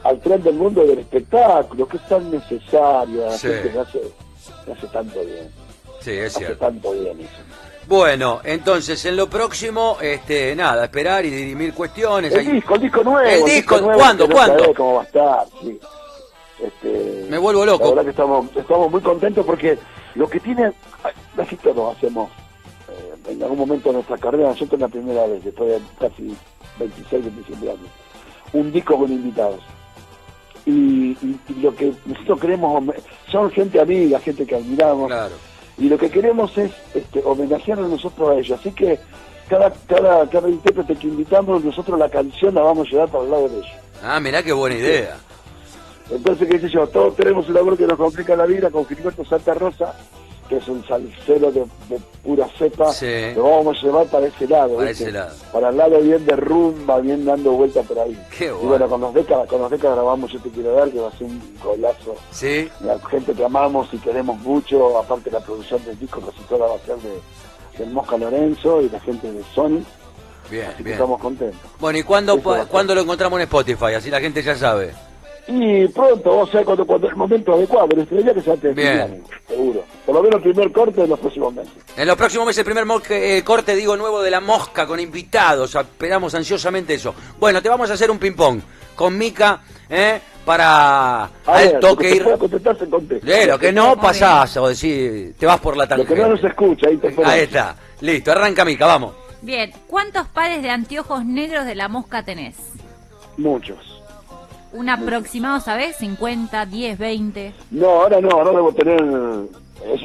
al 0.03 0.19
tren 0.21 0.41
del 0.41 0.55
mundo 0.55 0.85
del 0.85 0.99
espectáculo, 0.99 1.85
que 1.87 1.97
es 1.97 2.07
tan 2.07 2.31
necesario, 2.31 3.29
gente 3.31 3.71
que 3.71 3.79
hace, 3.79 4.01
hace 4.71 4.87
tanto 4.87 5.19
bien. 5.19 5.49
Sí, 5.99 6.11
es 6.11 6.37
hace 6.37 6.55
tanto 6.55 6.91
bien 6.93 7.19
eso. 7.19 7.29
Bueno, 7.87 8.39
entonces 8.43 9.03
en 9.05 9.15
lo 9.15 9.29
próximo, 9.29 9.97
este, 10.01 10.55
nada, 10.55 10.85
esperar 10.85 11.25
y 11.25 11.29
dirimir 11.29 11.73
cuestiones. 11.73 12.33
El 12.33 12.53
disco, 12.53 12.75
el 12.75 12.81
disco 12.81 13.03
nuevo. 13.03 13.29
El, 13.29 13.43
disco, 13.43 13.79
¿cuándo? 13.81 14.27
¿Cuándo? 14.29 14.73
cómo 14.73 14.95
va 14.95 15.01
a 15.01 15.05
estar, 15.05 15.45
sí. 15.61 15.79
Este, 16.59 17.27
Me 17.29 17.37
vuelvo 17.37 17.65
loco. 17.65 17.83
La 17.83 17.89
verdad 17.89 18.03
que 18.05 18.09
estamos, 18.11 18.47
estamos 18.55 18.89
muy 18.89 19.01
contentos 19.01 19.45
porque 19.45 19.77
lo 20.15 20.29
que 20.29 20.39
tiene, 20.39 20.71
todos 21.61 21.97
hacemos 21.97 22.31
en 23.27 23.41
algún 23.41 23.57
momento 23.57 23.89
de 23.89 23.95
nuestra 23.95 24.17
carrera, 24.17 24.49
nosotros 24.49 24.79
la 24.79 24.87
primera 24.87 25.25
vez, 25.27 25.43
después 25.43 25.69
de 25.69 25.81
casi 25.99 26.35
26, 26.79 27.25
27 27.25 27.69
años, 27.69 27.89
un 28.53 28.71
disco 28.71 28.97
con 28.97 29.11
invitados 29.11 29.61
y, 30.65 31.15
lo 31.61 31.75
que 31.75 31.93
nosotros 32.05 32.39
queremos, 32.39 32.83
son 33.31 33.51
gente 33.51 33.79
amiga, 33.79 34.19
gente 34.19 34.45
que 34.45 34.55
admiramos, 34.55 35.11
y 35.77 35.89
lo 35.89 35.97
que 35.97 36.09
queremos 36.09 36.57
es 36.57 36.71
este, 36.93 37.21
homenajear 37.23 37.79
a 37.79 37.83
nosotros 37.83 38.29
a 38.29 38.35
ellos. 38.35 38.59
Así 38.59 38.71
que 38.71 38.97
cada, 39.49 39.71
cada, 39.87 40.27
cada 40.29 40.49
intérprete 40.49 40.95
que 40.95 41.07
invitamos, 41.07 41.63
nosotros 41.63 41.99
la 41.99 42.09
canción 42.09 42.55
la 42.55 42.61
vamos 42.61 42.87
a 42.87 42.91
llevar 42.91 43.09
para 43.09 43.23
el 43.25 43.31
lado 43.31 43.49
de 43.49 43.57
ellos. 43.57 43.71
Ah, 44.01 44.19
mirá 44.19 44.41
qué 44.41 44.53
buena 44.53 44.77
idea. 44.77 45.17
Entonces, 46.09 46.47
qué 46.49 46.59
sé 46.59 46.69
yo, 46.69 46.87
todos 46.87 47.15
tenemos 47.15 47.47
un 47.47 47.55
labor 47.55 47.77
que 47.77 47.87
nos 47.87 47.97
complica 47.97 48.35
la 48.35 48.45
vida 48.45 48.69
con 48.69 48.85
Gilberto 48.85 49.25
Santa 49.25 49.53
Rosa, 49.55 49.95
que 50.47 50.57
es 50.57 50.67
un 50.67 50.85
salsero 50.85 51.51
de, 51.51 51.65
pura 52.23 52.47
cepa, 52.57 52.91
lo 53.35 53.43
vamos 53.43 53.77
a 53.77 53.81
llevar 53.81 54.05
para 54.07 54.27
ese 54.27 54.47
lado. 54.47 54.75
Para 54.75 54.89
ese 54.89 55.11
lado. 55.11 55.35
Para 55.51 55.69
el 55.69 55.77
lado 55.77 55.99
bien 55.99 56.25
de 56.25 56.35
rumba, 56.35 56.99
bien 56.99 57.25
dando 57.25 57.51
vuelta 57.51 57.81
por 57.81 57.99
ahí. 57.99 58.19
Qué 58.37 58.51
bueno. 58.51 58.63
Y 58.63 58.67
bueno, 58.67 58.89
con 58.89 59.01
los 59.01 59.13
décadas, 59.13 59.47
con 59.47 59.61
los 59.61 59.71
décadas 59.71 59.95
grabamos 59.95 60.31
Yo 60.31 60.39
te 60.39 60.49
quiero 60.49 60.73
dar, 60.73 60.89
que 60.91 60.99
va 60.99 61.07
a 61.07 61.17
ser 61.17 61.27
un 61.27 61.41
golazo. 61.63 62.15
Sí. 62.31 62.69
La 62.81 62.99
gente 63.09 63.33
que 63.33 63.43
amamos 63.43 63.87
y 63.91 63.97
queremos 63.97 64.37
mucho, 64.39 64.97
aparte 64.97 65.31
la 65.31 65.39
producción 65.39 65.83
del 65.85 65.97
disco, 65.97 66.21
casi 66.21 66.41
toda 66.43 66.67
va 66.67 66.75
a 66.75 66.79
ser 66.79 66.97
de, 66.97 67.19
del 67.77 67.93
Mosca 67.93 68.17
Lorenzo 68.17 68.81
y 68.81 68.89
la 68.89 68.99
gente 68.99 69.31
de 69.31 69.43
Sony. 69.53 69.83
Bien, 70.49 70.67
Así 70.67 70.83
bien. 70.83 70.83
Que 70.83 70.91
estamos 70.91 71.19
contentos. 71.19 71.59
Bueno, 71.79 71.97
¿y 71.97 72.03
cuándo, 72.03 72.39
cuándo 72.41 72.93
lo 72.93 73.01
encontramos 73.01 73.39
en 73.39 73.43
Spotify? 73.43 73.95
Así 73.95 74.11
la 74.11 74.19
gente 74.19 74.43
ya 74.43 74.55
sabe. 74.55 74.93
Y 75.47 75.87
pronto, 75.89 76.39
o 76.39 76.47
sea, 76.47 76.63
cuando, 76.63 76.85
cuando 76.85 77.07
el 77.07 77.15
momento 77.15 77.53
adecuado, 77.53 77.87
pero 77.89 78.01
este 78.01 78.15
día 78.15 78.33
que 78.33 78.41
se 78.41 78.49
va 78.49 78.55
a 78.55 78.73
Bien. 78.73 79.23
seguro. 79.47 79.83
Por 80.03 80.15
lo 80.15 80.23
menos 80.23 80.43
el 80.43 80.53
primer 80.53 80.71
corte 80.71 81.03
en 81.03 81.09
los 81.09 81.19
próximos 81.19 81.53
meses. 81.53 81.73
En 81.95 82.07
los 82.07 82.17
próximos 82.17 82.47
meses, 82.47 82.65
el 82.65 82.73
primer 82.73 82.85
eh, 83.09 83.43
corte, 83.43 83.75
digo, 83.75 83.95
nuevo 83.95 84.23
de 84.23 84.31
la 84.31 84.41
mosca 84.41 84.87
con 84.87 84.99
invitados. 84.99 85.75
Esperamos 85.75 86.33
ansiosamente 86.33 86.95
eso. 86.95 87.13
Bueno, 87.39 87.61
te 87.61 87.69
vamos 87.69 87.91
a 87.91 87.93
hacer 87.93 88.09
un 88.09 88.17
ping-pong 88.17 88.59
con 88.95 89.15
Mica, 89.15 89.61
¿eh? 89.87 90.19
Para 90.43 91.25
al 91.45 91.79
toque 91.79 92.15
ir. 92.15 92.25
Eh, 93.25 93.45
lo 93.45 93.59
que 93.59 93.71
no 93.71 93.99
pasás, 93.99 94.57
o 94.57 94.67
decir, 94.67 95.35
te 95.37 95.45
vas 95.45 95.59
por 95.59 95.77
la 95.77 95.87
tangente. 95.87 96.15
Lo 96.15 96.15
que 96.15 96.27
no 96.27 96.35
nos 96.35 96.43
escucha, 96.43 96.87
ahí 96.89 96.97
te 96.97 97.13
Ahí 97.23 97.41
está. 97.41 97.75
Listo, 98.01 98.31
arranca 98.31 98.65
Mica, 98.65 98.87
vamos. 98.87 99.13
Bien, 99.41 99.71
¿cuántos 99.87 100.27
pares 100.27 100.63
de 100.63 100.71
anteojos 100.71 101.23
negros 101.23 101.65
de 101.65 101.75
la 101.75 101.87
mosca 101.87 102.23
tenés? 102.23 102.55
Muchos. 103.37 103.94
¿Un 104.75 104.89
aproximado, 104.89 105.61
sabes? 105.61 105.97
¿50, 105.99 106.67
10, 106.67 106.97
20? 106.97 107.53
No, 107.71 107.87
ahora 107.87 108.19
no, 108.19 108.29
ahora 108.29 108.51
debo 108.51 108.73
tener. 108.73 109.01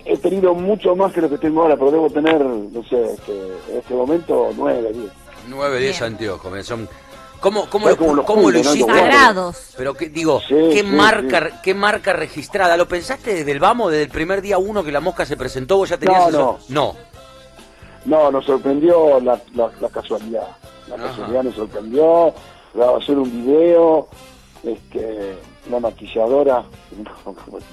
He, 0.05 0.17
tenido 0.19 0.55
mucho 0.55 0.95
más 0.95 1.13
que 1.13 1.21
lo 1.21 1.29
que 1.29 1.39
tengo 1.39 1.63
ahora, 1.63 1.77
pero 1.77 1.91
debo 1.91 2.11
tener, 2.11 2.41
no 2.41 2.83
sé, 2.85 3.15
este, 3.15 3.33
en 3.71 3.79
este 3.79 3.95
momento 3.95 4.51
9, 4.55 4.93
10. 4.93 5.11
9, 5.49 5.79
10 5.81 6.03
anteojos, 6.03 6.67
son. 6.67 6.89
¿Cómo, 7.41 7.67
cómo, 7.71 7.89
lo, 7.89 8.25
cómo 8.25 8.51
lo 8.51 8.59
hiciste? 8.59 8.93
Sagrados. 8.93 9.73
Pero 9.77 9.95
que, 9.95 10.11
digo, 10.11 10.41
¿qué, 10.47 10.83
marca, 10.83 11.63
¿qué 11.63 11.73
marca 11.75 12.13
registrada? 12.13 12.77
¿Lo 12.77 12.87
pensaste 12.87 13.35
desde 13.35 13.51
el 13.51 13.59
vamos, 13.59 13.91
desde 13.91 14.05
el 14.05 14.11
primer 14.11 14.43
día 14.43 14.59
uno 14.59 14.85
que 14.85 14.93
la 14.93 15.01
mosca 15.01 15.25
se 15.25 15.39
presentó? 15.39 15.79
¿Vos 15.79 15.89
ya 15.89 15.97
tenías 15.97 16.21
no, 16.25 16.29
eso? 16.29 16.59
No. 16.69 16.97
No, 18.05 18.31
nos 18.31 18.45
sorprendió 18.45 19.19
la, 19.21 19.41
la, 19.55 19.89
casualidad. 19.89 20.49
La 20.89 20.97
casualidad 20.97 21.43
nos 21.45 21.55
sorprendió. 21.55 22.35
Va 22.79 22.91
a 22.91 22.99
hacer 22.99 23.19
un 23.19 23.31
video 23.31 24.07
este, 24.65 25.37
una 25.69 25.81
maquilladora, 25.81 26.65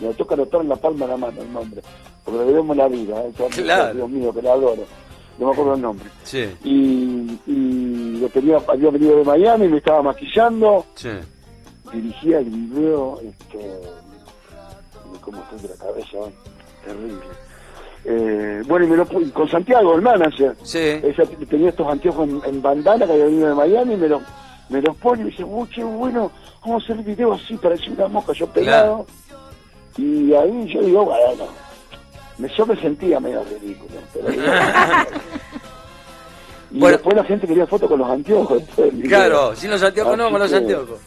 me 0.01 0.13
toca 0.13 0.35
anotar 0.35 0.61
en 0.61 0.69
la 0.69 0.75
palma 0.75 1.05
de 1.05 1.11
la 1.11 1.17
mano 1.17 1.41
el 1.41 1.53
nombre, 1.53 1.81
porque 2.23 2.39
le 2.39 2.45
debemos 2.45 2.77
la 2.77 2.87
vida, 2.87 3.23
¿eh? 3.23 3.31
Dios 3.93 4.09
mío, 4.09 4.33
que 4.33 4.41
la 4.41 4.53
adoro, 4.53 4.83
no 5.37 5.45
me 5.45 5.51
acuerdo 5.51 5.73
el 5.75 5.81
nombre. 5.81 6.09
Y, 6.63 7.39
y 7.45 8.17
lo 8.21 8.29
tenía, 8.29 8.57
había 8.67 8.89
venido 8.89 9.17
de 9.17 9.23
Miami, 9.23 9.67
me 9.67 9.77
estaba 9.77 10.01
maquillando, 10.01 10.85
dirigía 11.93 12.39
el 12.39 12.45
video, 12.45 13.19
este, 13.21 13.79
como 15.21 15.41
estoy 15.43 15.59
de 15.59 15.67
la 15.69 15.75
cabeza, 15.75 16.17
¿eh? 16.17 16.33
terrible. 16.85 17.19
Eh, 18.09 18.63
bueno, 18.67 18.85
y 18.85 18.89
me 18.89 18.95
lo 18.95 19.05
con 19.33 19.49
Santiago, 19.49 19.95
el 19.95 20.01
manager. 20.01 20.55
Ella 21.03 21.25
tenía 21.49 21.69
estos 21.69 21.87
anteojos 21.87 22.29
en, 22.29 22.41
en 22.45 22.61
bandana 22.61 23.05
que 23.05 23.11
había 23.11 23.25
venido 23.25 23.49
de 23.49 23.55
Miami 23.55 23.95
y 23.95 23.97
me 23.97 24.07
los 24.07 24.21
me 24.69 24.81
los 24.81 24.95
pone 24.97 25.21
y 25.21 25.25
me 25.25 25.31
dice, 25.31 25.43
uy, 25.43 25.67
qué 25.73 25.83
bueno, 25.83 26.31
vamos 26.61 26.81
a 26.81 26.85
hacer 26.85 26.97
el 26.97 27.03
video 27.03 27.33
así, 27.33 27.55
parecía 27.57 27.91
una 27.91 28.07
mosca, 28.07 28.33
yo 28.33 28.47
pegado. 28.47 29.05
Y 29.97 30.33
ahí 30.33 30.73
yo 30.73 30.81
digo, 30.81 31.05
bueno, 31.05 31.47
me, 32.37 32.49
yo 32.49 32.65
me 32.65 32.75
sentía 32.79 33.19
medio 33.19 33.43
ridículo. 33.43 33.99
Pero 34.13 34.31
y 36.71 36.79
después 36.79 37.15
la 37.15 37.23
gente 37.23 37.47
quería 37.47 37.65
fotos 37.65 37.89
con 37.89 37.99
los 37.99 38.09
anteojos. 38.09 38.61
Claro, 39.07 39.55
sin 39.55 39.71
los 39.71 39.81
anteojos 39.81 40.17
no, 40.17 40.29
con 40.29 40.39
los 40.39 40.53
anteojos. 40.53 40.99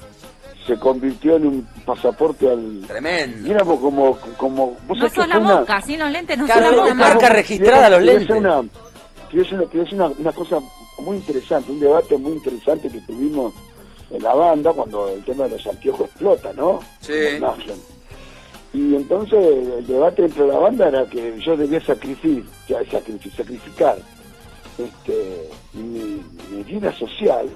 Se 0.66 0.76
convirtió 0.78 1.36
en 1.36 1.46
un 1.46 1.68
pasaporte 1.84 2.48
al... 2.48 2.84
Tremendo. 2.86 3.48
Y 3.48 3.50
éramos 3.50 3.80
como... 3.80 4.18
como 4.36 4.76
no 4.88 5.08
son 5.08 5.28
la 5.28 5.40
mosca, 5.40 5.80
sin 5.82 5.98
los 5.98 6.10
lentes 6.10 6.38
no 6.38 6.46
son 6.46 6.62
la 6.62 6.70
mosca. 6.72 6.94
marca 6.94 7.28
registrada 7.30 7.90
los 7.90 8.02
lentes. 8.02 8.36
Una, 8.36 8.60
una, 8.60 10.06
una 10.18 10.32
cosa 10.32 10.58
muy 11.00 11.16
interesante, 11.16 11.72
un 11.72 11.80
debate 11.80 12.16
muy 12.16 12.32
interesante 12.32 12.88
que 12.88 13.00
tuvimos 13.00 13.52
en 14.10 14.22
la 14.22 14.34
banda 14.34 14.72
cuando 14.72 15.08
el 15.08 15.22
tema 15.24 15.44
de 15.44 15.50
los 15.50 15.66
anteojos 15.66 16.08
explota, 16.08 16.52
¿no? 16.52 16.80
Sí. 17.00 17.38
Y 18.72 18.94
entonces 18.94 19.38
el 19.78 19.86
debate 19.86 20.24
entre 20.24 20.46
la 20.46 20.58
banda 20.58 20.88
era 20.88 21.06
que 21.06 21.40
yo 21.40 21.56
debía 21.56 21.84
sacrificar, 21.84 22.84
sacrificar 23.36 23.98
este, 24.78 25.48
mi, 25.72 26.22
vida 26.64 26.92
social, 26.96 27.48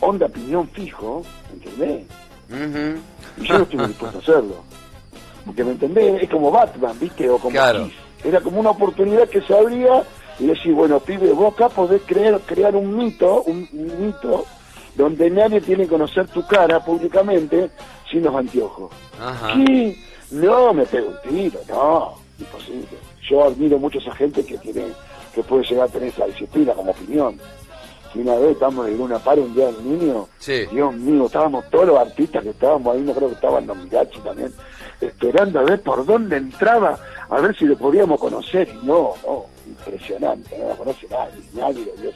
onda 0.00 0.28
piñón 0.28 0.68
fijo, 0.70 1.22
¿entendés? 1.52 2.06
Y 3.36 3.46
yo 3.46 3.58
no 3.58 3.64
estuve 3.64 3.88
dispuesto 3.88 4.18
a 4.18 4.20
hacerlo. 4.22 4.54
Porque 5.44 5.64
me 5.64 5.72
entendés, 5.72 6.22
es 6.22 6.30
como 6.30 6.50
Batman, 6.50 6.98
¿viste? 6.98 7.28
O 7.28 7.38
como 7.38 7.52
claro. 7.52 7.90
Era 8.24 8.40
como 8.40 8.60
una 8.60 8.70
oportunidad 8.70 9.28
que 9.28 9.40
se 9.42 9.56
abría 9.56 10.02
y 10.38 10.46
decir, 10.46 10.72
bueno, 10.72 11.00
pibe, 11.00 11.32
vos 11.32 11.54
acá 11.54 11.68
podés 11.68 12.02
crear, 12.06 12.40
crear 12.40 12.76
un 12.76 12.96
mito, 12.96 13.42
un, 13.42 13.68
mito 13.72 14.44
donde 14.94 15.30
nadie 15.30 15.60
tiene 15.60 15.84
que 15.84 15.90
conocer 15.90 16.26
tu 16.28 16.46
cara 16.46 16.84
públicamente 16.84 17.70
sin 18.10 18.22
los 18.22 18.34
anteojos. 18.34 18.90
Ajá. 19.20 19.54
No, 20.30 20.74
me 20.74 20.84
pego 20.84 21.08
un 21.08 21.30
tiro, 21.30 21.60
no, 21.68 22.14
imposible. 22.38 22.98
Yo 23.28 23.44
admiro 23.44 23.78
mucho 23.78 23.98
a 23.98 24.02
esa 24.02 24.14
gente 24.14 24.44
que 24.44 24.58
tiene, 24.58 24.86
que 25.34 25.42
puede 25.42 25.64
llegar 25.64 25.88
a 25.88 25.92
tener 25.92 26.08
esa 26.08 26.26
disciplina 26.26 26.74
como 26.74 26.92
opinión. 26.92 27.38
Si 28.12 28.20
una 28.20 28.36
vez 28.36 28.52
estamos 28.52 28.88
en 28.88 29.00
una 29.00 29.18
par 29.18 29.38
un 29.38 29.54
día 29.54 29.66
del 29.66 29.84
niño, 29.84 30.28
Dios 30.46 30.94
mío, 30.94 31.26
estábamos 31.26 31.68
todos 31.70 31.86
los 31.86 31.98
artistas 31.98 32.42
que 32.42 32.50
estábamos 32.50 32.94
ahí, 32.94 33.02
no 33.02 33.12
creo 33.12 33.28
que 33.28 33.34
estaban 33.34 33.66
los 33.66 33.76
Mirachi 33.76 34.18
también, 34.20 34.52
esperando 35.00 35.60
a 35.60 35.62
ver 35.62 35.82
por 35.82 36.04
dónde 36.04 36.36
entraba, 36.36 36.98
a 37.28 37.40
ver 37.40 37.56
si 37.56 37.66
lo 37.66 37.76
podíamos 37.76 38.18
conocer, 38.18 38.68
y 38.68 38.86
no, 38.86 39.14
no, 39.26 39.44
impresionante, 39.68 40.58
no 40.58 40.68
lo 40.68 40.76
conoce 40.76 41.06
nadie, 41.10 41.42
nadie 41.52 41.86
lo 41.86 42.02
vio 42.02 42.12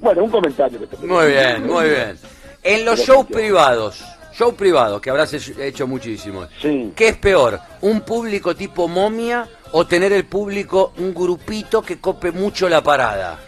Bueno, 0.00 0.24
un 0.24 0.30
comentario 0.30 0.78
que 0.80 0.86
te 0.86 1.06
Muy 1.06 1.26
bien, 1.28 1.66
muy 1.66 1.88
bien. 1.88 2.18
En 2.62 2.84
los 2.84 3.00
shows 3.00 3.26
privados, 3.26 4.02
shows 4.32 4.54
privados, 4.54 5.00
que 5.00 5.10
habrás 5.10 5.32
hecho 5.32 5.86
muchísimos, 5.86 6.48
sí. 6.60 6.92
¿qué 6.94 7.08
es 7.08 7.16
peor? 7.16 7.60
¿Un 7.80 8.00
público 8.02 8.54
tipo 8.54 8.88
momia 8.88 9.48
o 9.72 9.86
tener 9.86 10.12
el 10.12 10.24
público 10.24 10.92
un 10.98 11.14
grupito 11.14 11.82
que 11.82 12.00
cope 12.00 12.32
mucho 12.32 12.68
la 12.68 12.82
parada? 12.82 13.38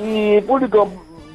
Y 0.00 0.40
público 0.42 0.88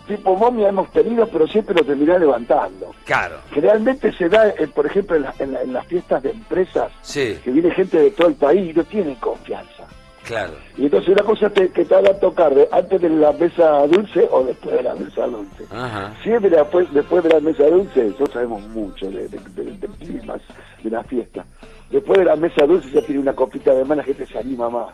tipo 0.05 0.35
momia 0.35 0.69
hemos 0.69 0.91
tenido, 0.91 1.27
pero 1.27 1.47
siempre 1.47 1.75
lo 1.75 1.83
termina 1.83 2.17
levantando. 2.17 2.93
Claro. 3.05 3.37
Generalmente 3.51 4.11
se 4.13 4.29
da, 4.29 4.49
eh, 4.49 4.67
por 4.73 4.85
ejemplo, 4.85 5.17
en, 5.39 5.73
las 5.73 5.85
fiestas 5.87 6.23
de 6.23 6.31
empresas, 6.31 6.91
que 7.13 7.39
viene 7.45 7.71
gente 7.71 7.97
de 7.99 8.11
todo 8.11 8.27
el 8.27 8.35
país 8.35 8.71
y 8.71 8.73
no 8.73 8.83
tienen 8.83 9.15
confianza. 9.15 9.85
Claro. 10.25 10.53
Y 10.75 10.85
entonces 10.85 11.09
una 11.09 11.23
cosa 11.23 11.49
te, 11.49 11.69
que 11.69 11.85
te 11.85 11.95
haga 11.95 12.13
tocar 12.19 12.51
antes 12.71 12.99
de 12.99 13.09
la 13.09 13.31
mesa 13.33 13.85
dulce 13.85 14.27
o 14.31 14.43
después 14.43 14.75
de 14.75 14.83
la 14.83 14.95
mesa 14.95 15.27
dulce. 15.27 15.65
Ajá. 15.71 16.13
Siempre 16.23 16.49
después, 16.49 16.91
después 16.93 17.23
de 17.23 17.29
la 17.29 17.39
mesa 17.39 17.63
dulce, 17.65 18.03
nosotros 18.05 18.33
sabemos 18.33 18.61
mucho 18.69 19.09
de, 19.11 19.27
de, 19.27 19.87
climas 19.99 20.41
de 20.83 20.89
la 20.89 21.03
fiesta. 21.03 21.45
Después 21.91 22.17
de 22.17 22.25
la 22.25 22.35
mesa 22.35 22.65
dulce 22.65 22.89
ya 22.89 23.01
tiene 23.01 23.21
una 23.21 23.33
copita 23.33 23.73
de 23.73 23.85
más, 23.85 23.97
la 23.97 24.03
gente 24.03 24.25
se 24.25 24.39
anima 24.39 24.69
más. 24.69 24.89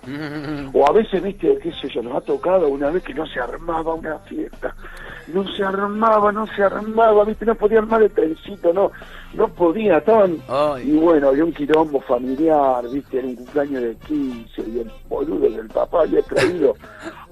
O 0.74 0.88
a 0.88 0.92
veces, 0.92 1.24
viste, 1.24 1.58
qué 1.64 1.72
sé 1.72 1.88
yo, 1.88 2.04
nos 2.04 2.18
ha 2.18 2.22
tocado 2.22 2.68
una 2.68 2.90
vez 2.90 3.02
que 3.04 3.14
no 3.14 3.26
se 3.26 3.40
armaba 3.40 3.94
una 3.94 4.20
fiesta. 4.20 4.76
No 5.34 5.48
se 5.56 5.64
armaba, 5.64 6.32
no 6.34 6.46
se 6.48 6.64
armaba, 6.64 7.24
viste, 7.24 7.46
no 7.46 7.56
podía 7.56 7.80
armar 7.80 8.04
el 8.04 8.12
trencito, 8.12 8.74
no, 8.74 8.92
no 9.34 9.48
podía, 9.48 10.00
estaban... 10.00 10.38
Y 10.84 10.92
bueno, 10.98 11.30
había 11.30 11.46
un 11.46 11.54
quilombo 11.54 12.02
familiar, 12.02 12.84
viste, 12.90 13.20
era 13.20 13.28
un 13.28 13.36
cumpleaños 13.36 13.82
de 13.84 13.96
15 14.08 14.62
y 14.68 14.80
el 14.80 14.92
boludo 15.08 15.50
del 15.50 15.68
papá 15.70 16.02
había 16.02 16.22
traído 16.24 16.76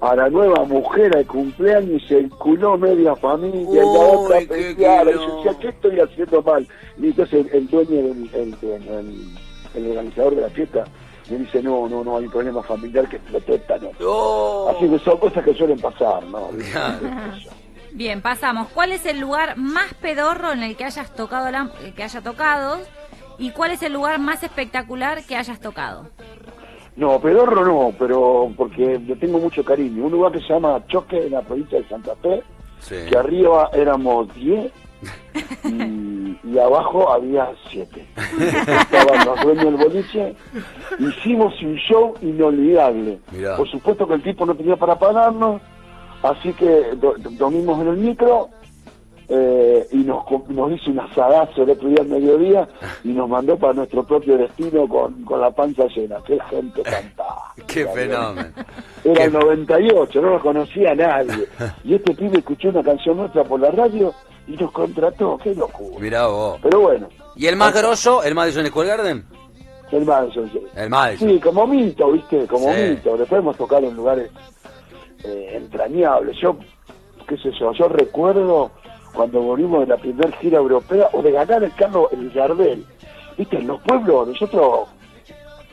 a 0.00 0.16
la 0.16 0.30
nueva 0.30 0.64
mujer 0.64 1.14
al 1.14 1.26
cumpleaños 1.26 2.02
y 2.02 2.08
se 2.08 2.28
culó 2.30 2.78
media 2.78 3.14
familia 3.16 3.68
y 3.68 3.76
la 3.76 4.00
otra 4.00 4.38
pensaba, 4.48 5.10
y 5.10 5.14
yo 5.14 5.36
decía, 5.36 5.58
¿qué 5.60 5.68
estoy 5.68 6.00
haciendo 6.00 6.42
mal? 6.42 6.66
Y 6.98 7.08
entonces 7.08 7.46
el, 7.52 7.68
dueño 7.68 7.90
del... 7.90 8.30
el, 8.32 8.56
el 8.62 9.49
organizador 9.74 10.34
de 10.34 10.42
la 10.42 10.50
fiesta, 10.50 10.84
me 11.30 11.38
dice, 11.38 11.62
no, 11.62 11.88
no, 11.88 12.02
no, 12.02 12.16
hay 12.16 12.24
un 12.24 12.30
problema 12.30 12.62
familiar 12.62 13.08
que 13.08 13.16
explotó 13.16 13.54
esta 13.54 13.78
noche. 13.78 13.98
Así 14.76 14.88
que 14.88 14.98
son 14.98 15.18
cosas 15.18 15.44
que 15.44 15.54
suelen 15.54 15.78
pasar, 15.78 16.24
¿no? 16.24 16.50
Bien, 17.92 18.22
pasamos. 18.22 18.68
¿Cuál 18.68 18.92
es 18.92 19.06
el 19.06 19.20
lugar 19.20 19.56
más 19.56 19.94
pedorro 19.94 20.52
en 20.52 20.62
el 20.62 20.76
que 20.76 20.84
hayas 20.84 21.14
tocado 21.14 21.50
la, 21.50 21.70
que 21.94 22.02
haya 22.02 22.20
tocado? 22.20 22.78
¿Y 23.38 23.50
cuál 23.50 23.72
es 23.72 23.82
el 23.82 23.92
lugar 23.92 24.18
más 24.18 24.42
espectacular 24.42 25.24
que 25.24 25.36
hayas 25.36 25.60
tocado? 25.60 26.08
No, 26.96 27.20
pedorro 27.20 27.64
no, 27.64 27.94
pero 27.98 28.52
porque 28.56 29.00
yo 29.06 29.18
tengo 29.18 29.38
mucho 29.38 29.64
cariño. 29.64 30.04
Un 30.04 30.12
lugar 30.12 30.32
que 30.32 30.40
se 30.40 30.52
llama 30.52 30.84
Choque 30.88 31.26
en 31.26 31.32
la 31.32 31.42
provincia 31.42 31.80
de 31.80 31.88
Santa 31.88 32.14
Fe, 32.16 32.42
que 33.08 33.16
arriba 33.16 33.70
éramos 33.72 34.32
10 34.34 34.72
y, 35.64 36.58
abajo 36.58 37.12
había 37.12 37.50
siete. 37.70 38.06
Estaban 38.16 39.26
los 39.26 39.42
dueños 39.42 39.64
del 39.64 39.76
boliche. 39.76 40.34
Hicimos 40.98 41.54
un 41.62 41.76
show 41.76 42.14
inolvidable. 42.22 43.18
Por 43.56 43.70
supuesto 43.70 44.06
que 44.06 44.14
el 44.14 44.22
tipo 44.22 44.44
no 44.46 44.54
tenía 44.54 44.76
para 44.76 44.98
pagarnos, 44.98 45.60
así 46.22 46.52
que 46.52 46.94
dormimos 47.38 47.80
en 47.80 47.88
el 47.88 47.96
micro 47.96 48.50
eh, 49.32 49.86
y 49.92 49.98
nos, 49.98 50.24
nos 50.48 50.72
hizo 50.72 50.90
un 50.90 50.98
asadazo 50.98 51.62
el 51.62 51.70
otro 51.70 51.88
día 51.88 51.98
al 52.00 52.08
mediodía 52.08 52.68
y 53.04 53.10
nos 53.10 53.28
mandó 53.28 53.56
para 53.56 53.74
nuestro 53.74 54.02
propio 54.02 54.36
destino 54.36 54.88
con, 54.88 55.22
con 55.22 55.40
la 55.40 55.52
panza 55.52 55.86
llena. 55.86 56.16
Qué 56.26 56.36
gente 56.50 56.82
cantaba. 56.82 57.54
Qué 57.68 57.86
fenómeno. 57.86 58.50
Era 59.04 59.24
el 59.24 59.32
98, 59.32 60.20
no 60.20 60.30
lo 60.30 60.40
conocía 60.40 60.96
nadie. 60.96 61.46
Y 61.84 61.94
este 61.94 62.14
pibe 62.14 62.38
escuchó 62.38 62.70
una 62.70 62.82
canción 62.82 63.18
nuestra 63.18 63.44
por 63.44 63.60
la 63.60 63.70
radio 63.70 64.12
y 64.50 64.56
nos 64.56 64.72
contrató, 64.72 65.38
qué 65.42 65.54
locura. 65.54 66.00
Mirá 66.00 66.26
vos. 66.26 66.58
Pero 66.60 66.80
bueno. 66.80 67.08
¿Y 67.36 67.46
el 67.46 67.54
más 67.54 67.72
grosso, 67.72 68.22
el 68.24 68.34
Madison 68.34 68.66
Square 68.66 68.88
Garden? 68.88 69.24
El 69.92 70.04
Madison, 70.04 70.50
sí. 70.50 70.60
El 70.74 70.90
Madison. 70.90 71.28
Sí, 71.28 71.38
como 71.38 71.66
mito, 71.68 72.10
¿viste? 72.10 72.46
Como 72.48 72.72
mito. 72.72 73.16
Después 73.16 73.38
hemos 73.38 73.56
tocado 73.56 73.86
en 73.86 73.94
lugares 73.94 74.30
eh, 75.22 75.52
entrañables. 75.54 76.36
Yo, 76.40 76.56
qué 77.28 77.36
sé 77.38 77.50
yo, 77.60 77.72
yo 77.72 77.88
recuerdo 77.88 78.72
cuando 79.14 79.40
volvimos 79.40 79.80
de 79.80 79.86
la 79.86 79.96
primera 79.96 80.36
gira 80.38 80.58
europea 80.58 81.08
o 81.12 81.22
de 81.22 81.30
ganar 81.30 81.62
el 81.62 81.74
carro 81.74 82.10
el 82.10 82.30
Gardel. 82.30 82.84
¿Viste? 83.38 83.58
En 83.58 83.68
los 83.68 83.80
pueblos, 83.82 84.28
nosotros 84.28 84.88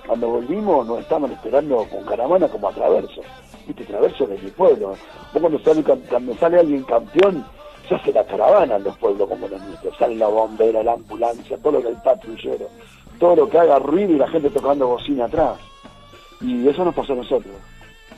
cuando 0.06 0.30
volvimos 0.30 0.86
nos 0.86 1.00
estaban 1.00 1.32
esperando 1.32 1.84
con 1.90 2.06
caravana 2.06 2.48
como 2.48 2.70
a 2.70 2.74
Traverso. 2.74 3.22
¿Viste? 3.66 3.86
Traverso 3.86 4.28
de 4.28 4.38
mi 4.38 4.52
pueblo. 4.52 4.90
Vos 5.34 5.42
cuando 5.42 5.60
sale, 5.60 5.84
cuando 5.84 6.36
sale 6.36 6.60
alguien 6.60 6.84
campeón 6.84 7.44
se 7.88 7.96
hace 7.96 8.12
la 8.12 8.26
caravana 8.26 8.76
en 8.76 8.84
los 8.84 8.98
pueblos 8.98 9.30
como 9.30 9.48
los 9.48 9.62
nuestros, 9.62 9.98
sale 9.98 10.16
la 10.16 10.28
bombera, 10.28 10.84
la 10.84 10.94
ambulancia, 10.94 11.58
todo 11.58 11.74
lo 11.74 11.82
que 11.82 11.90
el 11.90 12.02
patrullero, 12.02 12.68
todo 13.20 13.36
lo 13.36 13.50
que 13.50 13.58
haga 13.58 13.80
ruido 13.80 14.14
y 14.14 14.18
la 14.18 14.28
gente 14.28 14.50
tocando 14.50 14.88
bocina 14.88 15.26
atrás. 15.26 15.58
Y 16.42 16.68
eso 16.68 16.84
nos 16.84 16.94
pasó 16.94 17.14
a 17.14 17.18
nosotros, 17.18 17.54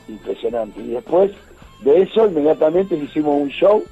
impresionante. 0.08 0.80
Y 0.80 0.88
después 0.88 1.32
de 1.80 2.02
eso, 2.02 2.26
inmediatamente 2.26 2.96
hicimos 2.96 3.40
un 3.40 3.48
show 3.48 3.82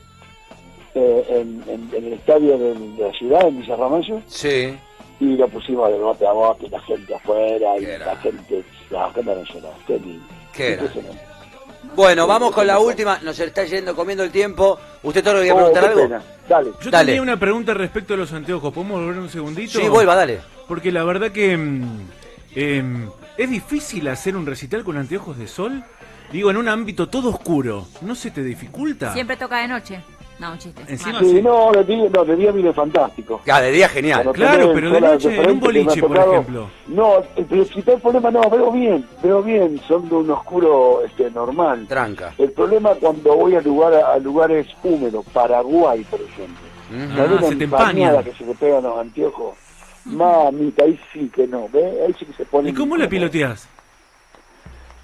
eh, 0.95 1.25
en, 1.69 1.91
el 1.95 2.12
estadio 2.12 2.59
de, 2.59 2.75
la 2.99 3.12
ciudad, 3.12 3.47
en 3.47 3.61
Villa 3.61 3.77
Ramallo. 3.77 4.21
Sí. 4.27 4.77
Y 5.21 5.37
lo 5.37 5.49
pusimos 5.49 5.91
de 5.91 5.99
bote 5.99 6.27
a 6.27 6.33
bote, 6.33 6.69
la 6.69 6.81
gente 6.81 7.14
afuera, 7.14 7.77
y 7.79 7.87
la 7.87 8.17
gente, 8.17 8.64
la 8.91 9.11
gente 9.11 9.35
no 9.35 9.45
lloraba. 9.45 9.77
Qué 9.87 10.73
impresionante. 10.73 11.28
Bueno, 11.95 12.27
vamos 12.27 12.53
con 12.53 12.67
la 12.67 12.79
última. 12.79 13.19
Nos 13.23 13.38
está 13.38 13.64
yendo 13.64 13.95
comiendo 13.95 14.25
el 14.25 14.31
tiempo. 14.31 14.79
¿Usted 15.03 15.23
todo 15.23 15.35
lo 15.35 15.41
quería 15.41 15.55
oh, 15.55 15.59
preguntar 15.59 15.85
algo? 15.85 16.09
Dale. 16.49 16.73
Yo 16.81 16.91
tenía 16.91 17.23
una 17.23 17.38
pregunta 17.38 17.75
respecto 17.75 18.14
a 18.14 18.17
los 18.17 18.33
anteojos. 18.33 18.73
¿Podemos 18.73 19.01
volver 19.01 19.19
un 19.19 19.29
segundito? 19.29 19.79
Sí, 19.79 19.88
vuelva, 19.88 20.14
dale. 20.14 20.41
Porque 20.67 20.93
la 20.93 21.05
verdad 21.05 21.31
que 21.31 21.57
mm, 21.57 22.09
em, 22.55 23.11
es 23.37 23.51
difícil 23.51 24.09
hacer 24.09 24.37
un 24.37 24.47
recital 24.47 24.85
con 24.85 24.97
anteojos 24.97 25.38
de 25.38 25.47
sol. 25.47 25.85
Digo, 26.33 26.51
en 26.51 26.57
un 26.57 26.69
ámbito 26.69 27.09
todo 27.09 27.31
oscuro. 27.31 27.87
¿No 28.03 28.14
se 28.14 28.31
te 28.31 28.43
dificulta? 28.43 29.12
Siempre 29.12 29.37
toca 29.37 29.59
de 29.59 29.69
noche. 29.69 30.01
No, 30.38 30.53
un 30.53 30.59
chiste. 30.59 30.83
Encima 30.87 31.18
sí, 31.18 31.42
no, 31.42 31.72
de 31.72 31.85
día, 31.85 32.09
no, 32.14 32.24
de 32.24 32.37
día 32.37 32.53
viene 32.53 32.72
fantástico. 32.72 33.40
Ya, 33.44 33.61
de 33.61 33.72
día 33.72 33.88
genial. 33.88 34.31
claro, 34.33 34.72
pero 34.72 34.90
de 34.90 35.01
noche 35.01 35.40
en 35.40 35.51
un 35.51 35.61
boliche, 35.61 36.01
por 36.01 36.16
ejemplo. 36.16 36.70
No, 36.87 37.22
el 37.37 38.01
problema, 38.01 38.31
no, 38.31 38.48
veo 38.48 38.70
bien, 38.70 39.05
veo 39.22 39.42
bien, 39.42 39.81
son 39.87 40.09
de 40.09 40.14
un 40.14 40.31
oscuro 40.31 41.03
este, 41.05 41.31
normal. 41.31 41.87
Tranca. 41.88 42.35
El 42.38 42.53
problema 42.53 42.94
cuando 42.94 43.35
voy 43.35 43.57
a, 43.57 43.61
lugar, 43.61 43.94
a 43.94 44.18
lugares 44.18 44.66
húmedos, 44.83 45.24
Paraguay, 45.33 46.05
por 46.05 46.20
ejemplo. 46.20 46.68
Uh 46.90 46.94
-huh. 46.94 47.48
se 47.48 47.57
te 47.57 47.64
empaña. 47.64 48.22
que 48.22 48.33
se 48.33 48.46
le 48.46 48.55
pegan 48.55 48.85
los 48.85 48.98
anteojos. 48.98 49.57
Mamita, 50.05 50.85
ahí 50.85 50.98
sí 51.12 51.31
que 51.35 51.46
no, 51.46 51.68
¿ves? 51.70 51.94
Ahí 52.07 52.14
sí 52.18 52.24
que 52.24 52.33
se 52.33 52.44
pone... 52.46 52.70
¿Y 52.70 52.72
cómo 52.72 52.96
la 52.96 53.09
piloteas? 53.09 53.68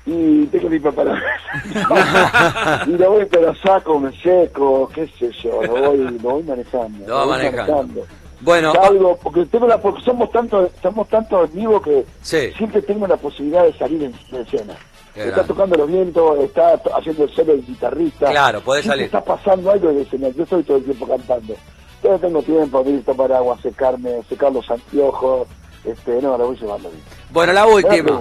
Y 0.07 0.47
tengo 0.47 0.69
mi 0.69 0.79
papá 0.79 1.03
y 2.87 2.91
lo 2.91 3.11
voy 3.11 3.25
pero 3.25 3.55
saco 3.55 3.99
me 3.99 4.13
seco 4.21 4.89
qué 4.95 5.09
sé 5.19 5.31
yo 5.43 5.63
lo 5.63 5.73
voy 5.73 5.99
lo 5.99 6.19
voy 6.19 6.43
manejando 6.43 7.07
lo, 7.07 7.21
voy 7.21 7.29
manejando. 7.29 8.07
bueno 8.41 8.73
algo 8.83 9.17
porque 9.23 9.47
tengo 9.47 9.67
la 9.67 9.81
porque 9.81 10.03
somos 10.03 10.31
tanto 10.31 10.71
somos 10.83 11.09
tanto 11.09 11.47
vivos 11.49 11.83
que 11.83 12.05
siempre 12.23 12.83
tengo 12.83 13.07
la 13.07 13.17
posibilidad 13.17 13.65
de 13.65 13.73
salir 13.75 14.03
en, 14.03 14.15
escena. 14.37 14.75
Está 15.15 15.45
tocando 15.45 15.77
los 15.77 15.87
vientos 15.87 16.41
está 16.41 16.75
haciendo 16.97 17.23
el 17.25 17.31
solo 17.31 17.53
el 17.53 17.65
guitarrista. 17.65 18.31
Claro 18.31 18.61
puede 18.61 18.83
salir. 18.83 19.05
está 19.05 19.25
pasando 19.25 19.71
algo 19.71 19.93
de 19.93 20.03
escena 20.03 20.29
yo 20.31 20.43
estoy 20.43 20.65
todo 20.65 20.77
el 20.79 20.85
tiempo 20.85 21.07
cantando. 21.07 21.55
Pero 22.03 22.19
tengo 22.19 22.43
tiempo 22.43 22.83
de 22.83 22.91
ir 22.91 23.05
tomar 23.05 23.33
agua 23.33 23.57
secarme 23.63 24.23
secar 24.29 24.53
los 24.53 24.69
anteojos 24.71 25.49
este 25.85 26.21
no 26.21 26.37
lo 26.37 26.47
voy 26.49 26.57
llevando 26.57 26.91
bien. 26.91 27.03
Bueno 27.31 27.53
la 27.53 27.67
última 27.67 28.21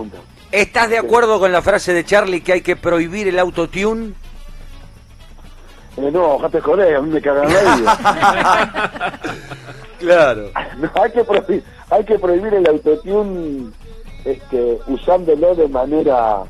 ¿Estás 0.54 0.88
de 0.88 1.00
acuerdo 1.00 1.39
con 1.39 1.52
la 1.52 1.63
frase 1.63 1.96
de 1.96 2.06
Charlie 2.06 2.42
que 2.42 2.54
hay 2.54 2.62
que 2.62 2.76
prohibir 2.76 3.28
el 3.28 3.39
autotune? 3.39 4.13
Eh, 5.98 6.12
no, 6.12 6.38
te 6.48 6.62
joder, 6.62 6.96
a 6.96 7.02
mí 7.02 7.10
me 7.10 7.20
cagan 7.20 7.52
la 7.52 7.76
vida. 7.76 9.20
claro. 10.00 10.52
No, 10.78 10.92
hay 11.02 11.12
que 11.12 11.24
prohibir, 11.24 11.63
hay 11.89 12.06
que 12.06 12.20
prohibir 12.20 12.54
el 12.54 12.68
autotune 12.68 13.72
este, 14.26 14.78
usándolo 14.86 15.56
de 15.56 15.68
manera 15.68 16.44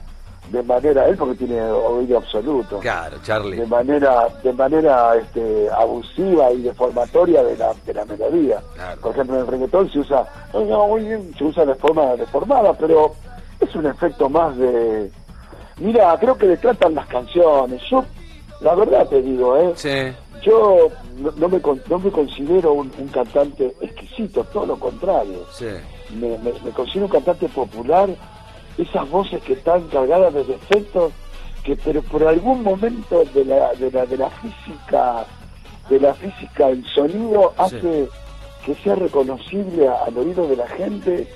de 0.49 0.61
manera 0.63 1.07
él 1.07 1.15
porque 1.15 1.35
tiene 1.35 1.61
oído 1.61 2.17
absoluto 2.17 2.79
claro 2.79 3.17
Charlie 3.23 3.55
de 3.55 3.65
manera 3.65 4.27
de 4.43 4.51
manera 4.51 5.15
este, 5.15 5.69
abusiva 5.71 6.51
y 6.51 6.63
deformatoria 6.63 7.41
de 7.43 7.55
la, 7.55 7.73
de 7.85 7.93
la 7.93 8.03
melodía 8.03 8.61
por 9.01 9.13
ejemplo 9.13 9.35
en 9.35 9.41
el 9.41 9.47
reggaetón 9.47 9.89
se 9.89 9.99
usa 9.99 10.27
se 10.51 11.43
usa 11.45 11.65
de 11.65 11.75
forma 11.75 12.17
deformada 12.17 12.73
pero 12.73 13.15
es 13.63 13.75
un 13.75 13.85
efecto 13.85 14.29
más 14.29 14.55
de... 14.57 15.11
Mira, 15.79 16.17
creo 16.19 16.37
que 16.37 16.47
le 16.47 16.57
tratan 16.57 16.95
las 16.95 17.07
canciones. 17.07 17.81
Yo, 17.89 18.03
la 18.61 18.75
verdad 18.75 19.07
te 19.07 19.21
digo, 19.21 19.57
¿eh? 19.57 19.73
Yo 20.43 20.89
no, 21.37 21.47
me, 21.47 21.61
no 21.89 21.99
me 21.99 22.11
considero 22.11 22.73
un, 22.73 22.89
cantante 23.11 23.73
exquisito, 23.81 24.43
todo 24.45 24.65
lo 24.65 24.79
contrario. 24.79 25.45
Me, 26.11 26.37
considero 26.71 27.05
un 27.05 27.11
cantante 27.11 27.47
popular, 27.49 28.09
esas 28.77 29.09
voces 29.09 29.41
que 29.43 29.53
están 29.53 29.87
cargadas 29.87 30.33
de 30.33 30.43
defectos, 30.43 31.11
que 31.63 31.75
pero 31.77 32.01
por 32.03 32.27
algún 32.27 32.61
momento 32.61 33.23
de 33.33 33.45
la, 33.45 33.73
de 33.73 33.89
la, 33.89 34.05
de 34.05 34.17
la 34.17 34.29
física, 34.29 35.25
de 35.89 35.99
la 35.99 36.13
física, 36.13 36.69
el 36.69 36.85
sonido 36.87 37.53
hace 37.57 38.07
que 38.65 38.75
sea 38.75 38.95
reconocible 38.95 39.87
al 39.87 40.17
oído 40.17 40.47
de 40.47 40.55
la 40.57 40.67
gente 40.67 41.27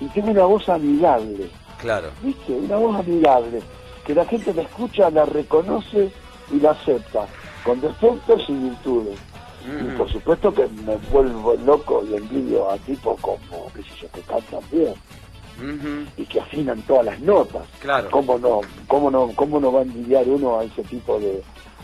y 0.00 0.06
tiene 0.08 0.32
una 0.32 0.44
voz 0.44 0.68
amigable. 0.68 1.50
Claro. 1.86 2.10
¿Viste? 2.20 2.52
Una 2.52 2.76
voz 2.78 2.98
amigable, 2.98 3.62
que 4.04 4.12
la 4.12 4.24
gente 4.24 4.52
la 4.52 4.62
escucha, 4.62 5.08
la 5.08 5.24
reconoce 5.24 6.10
y 6.50 6.58
la 6.58 6.72
acepta, 6.72 7.28
con 7.64 7.80
defectos 7.80 8.44
y 8.48 8.54
virtudes. 8.54 9.18
Y 9.64 9.96
por 9.96 10.10
supuesto 10.10 10.52
que 10.52 10.66
me 10.84 10.96
vuelvo 11.12 11.54
loco 11.64 12.04
y 12.10 12.16
envidio 12.16 12.68
a 12.70 12.76
tipos 12.78 13.20
como, 13.20 13.70
qué 13.72 13.82
sé 13.82 13.90
yo, 14.02 14.08
que 14.10 14.20
cantan 14.22 14.60
bien. 14.72 14.94
y 16.16 16.24
que 16.26 16.40
afinan 16.40 16.82
todas 16.82 17.06
las 17.06 17.20
notas. 17.20 17.62
Claro. 17.78 18.10
¿Cómo 18.10 18.36
no, 18.36 18.62
cómo 18.88 19.08
no, 19.08 19.30
cómo 19.36 19.60
no 19.60 19.70
va 19.70 19.80
a 19.80 19.82
envidiar 19.82 20.28
uno 20.28 20.58
a 20.58 20.64
ese 20.64 20.82
tipo 20.82 21.20
de, 21.20 21.40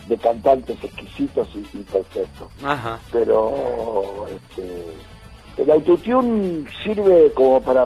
de 0.09 0.17
cantantes 0.17 0.83
exquisitos 0.83 1.47
y, 1.55 1.77
perfectos? 1.79 2.49
Ajá. 2.61 2.99
Pero 3.09 4.27
este, 4.27 5.61
el 5.61 5.71
autotune 5.71 6.65
sirve 6.83 7.31
como 7.33 7.61
para 7.61 7.85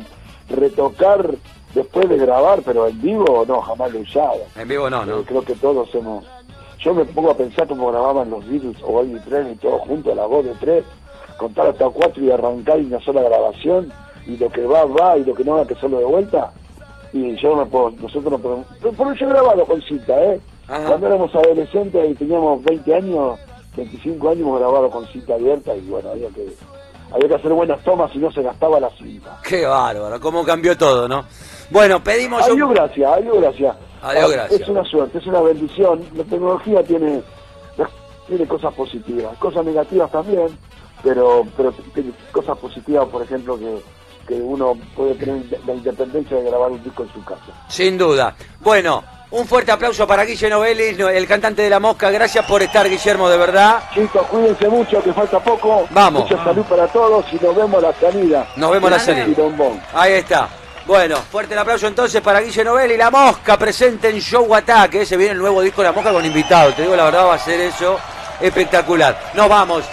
retocar 0.50 1.36
después 1.74 2.10
de 2.10 2.18
grabar, 2.18 2.62
pero 2.66 2.88
en 2.88 3.02
vivo 3.02 3.46
no, 3.48 3.62
jamás 3.62 3.92
lo 3.92 4.00
he 4.00 4.02
usado. 4.02 4.42
En 4.56 4.68
vivo 4.68 4.90
no, 4.90 5.06
¿no? 5.06 5.20
Eh, 5.20 5.24
creo 5.26 5.42
que 5.44 5.56
todos 5.56 5.94
hemos... 5.96 6.26
Yo 6.80 6.94
me 6.94 7.06
pongo 7.06 7.32
a 7.32 7.38
pensar 7.38 7.68
cómo 7.68 7.92
grababan 7.92 8.30
los 8.30 8.48
Beatles 8.48 8.78
o 8.84 8.94
Baby 8.94 9.20
Tren 9.28 9.52
y 9.52 9.56
todo 9.56 9.80
junto, 9.80 10.12
a 10.12 10.16
la 10.16 10.26
voz 10.26 10.46
de 10.46 10.54
tres, 10.56 10.86
contar 11.38 11.68
hasta 11.68 11.90
cuatro 11.90 12.24
y 12.24 12.32
arrancar 12.32 12.78
una 12.80 13.00
sola 13.02 13.22
grabación, 13.24 13.92
y 14.26 14.38
lo 14.38 14.50
que 14.50 14.66
va, 14.66 14.86
va, 14.86 15.18
y 15.18 15.26
lo 15.26 15.34
que 15.34 15.44
no 15.44 15.56
va, 15.56 15.66
que 15.66 15.76
solo 15.76 16.00
de 16.00 16.06
vuelta. 16.06 16.52
Y 17.14 17.36
yo 17.38 17.56
no 17.56 17.66
puedo, 17.66 17.92
nosotros 17.92 18.32
no 18.32 18.40
podemos... 18.40 18.68
Por 18.96 19.16
eso 19.16 19.26
he 19.26 19.30
grabado 19.30 19.66
con 19.66 19.82
cita, 19.82 20.24
¿eh? 20.24 20.40
Cuando 20.68 21.08
éramos 21.08 21.34
adolescentes 21.34 22.12
y 22.12 22.14
teníamos 22.16 22.62
20 22.64 22.94
años, 22.94 23.40
25 23.78 24.30
años, 24.30 24.42
hemos 24.42 24.60
grabado 24.60 24.90
con 24.90 25.08
cita 25.08 25.36
abierta 25.36 25.76
y 25.76 25.82
bueno, 25.88 26.10
había 26.10 26.28
que 26.30 26.48
había 27.14 27.28
que 27.28 27.36
hacer 27.36 27.52
buenas 27.52 27.84
tomas 27.84 28.14
y 28.14 28.20
no 28.20 28.32
se 28.32 28.42
gastaba 28.42 28.80
la 28.80 28.90
cinta. 28.92 29.40
Qué 29.44 29.66
bárbaro, 29.66 30.20
cómo 30.20 30.44
cambió 30.44 30.78
todo, 30.78 31.08
¿no? 31.08 31.26
Bueno, 31.70 32.04
pedimos... 32.04 32.44
Adiós, 32.44 32.70
gracias, 32.70 33.12
adiós, 33.12 33.42
gracias. 33.42 33.76
Adiós, 34.02 34.32
gracias. 34.32 34.62
Es 34.62 34.68
una 34.70 34.84
suerte, 34.86 35.18
es 35.18 35.28
una 35.28 35.42
bendición. 35.42 36.06
La 36.16 36.24
tecnología 36.24 36.84
tiene, 36.84 37.22
tiene 38.28 38.48
cosas 38.48 38.74
positivas, 38.74 39.38
cosas 39.38 39.66
negativas 39.66 40.12
también, 40.12 40.48
pero, 41.04 41.46
pero 41.56 41.72
tiene 41.94 42.12
cosas 42.32 42.58
positivas, 42.58 43.06
por 43.08 43.22
ejemplo, 43.22 43.58
que, 43.58 43.82
que 44.28 44.36
uno 44.36 44.78
puede 44.96 45.16
tener 45.16 45.44
la 45.66 45.74
independencia 45.74 46.38
de 46.38 46.44
grabar 46.44 46.72
un 46.72 46.84
disco 46.84 47.04
en 47.04 47.14
su 47.14 47.24
casa. 47.24 47.66
Sin 47.68 47.98
duda. 47.98 48.36
Bueno, 48.62 49.04
un 49.32 49.48
fuerte 49.48 49.72
aplauso 49.72 50.08
para 50.08 50.24
Guillermo 50.24 50.58
Novelis, 50.58 51.00
el 51.00 51.28
cantante 51.28 51.62
de 51.62 51.70
La 51.70 51.80
Mosca. 51.80 52.10
Gracias 52.10 52.46
por 52.46 52.62
estar, 52.64 52.90
Guillermo, 52.90 53.30
de 53.30 53.38
verdad. 53.38 53.84
Chicos, 53.94 54.26
cuídense 54.28 54.68
mucho, 54.70 55.04
que 55.04 55.14
falta 55.14 55.40
poco. 55.40 55.88
Vamos. 55.90 56.24
Mucha 56.24 56.44
salud 56.44 56.64
para 56.64 56.88
todos 56.88 57.26
y 57.32 57.36
nos 57.44 57.56
vemos 57.56 57.84
a 57.84 57.88
la 57.88 57.94
salida. 57.94 58.48
Nos 58.56 58.72
vemos 58.72 58.92
a 58.92 58.96
la 58.96 59.00
salida. 59.00 59.44
Ahí 59.94 60.14
está. 60.14 60.48
Bueno, 60.86 61.18
fuerte 61.18 61.54
el 61.54 61.60
aplauso 61.60 61.86
entonces 61.86 62.22
para 62.22 62.40
Guillermo 62.40 62.72
Novelli. 62.72 62.96
La 62.96 63.12
Mosca 63.12 63.58
presente 63.58 64.10
en 64.10 64.20
Show 64.20 64.56
Attack. 64.56 64.96
Ese 64.96 65.18
viene 65.18 65.34
el 65.34 65.40
nuevo 65.40 65.62
disco 65.62 65.82
de 65.82 65.90
La 65.90 65.94
Mosca 65.94 66.14
con 66.14 66.24
invitados. 66.24 66.76
Te 66.76 66.84
digo 66.84 66.96
la 66.96 67.04
verdad, 67.04 67.28
va 67.28 67.34
a 67.34 67.40
ser 67.40 67.60
eso 67.60 68.00
espectacular. 68.40 69.32
Nos 69.34 69.50
vamos. 69.50 69.84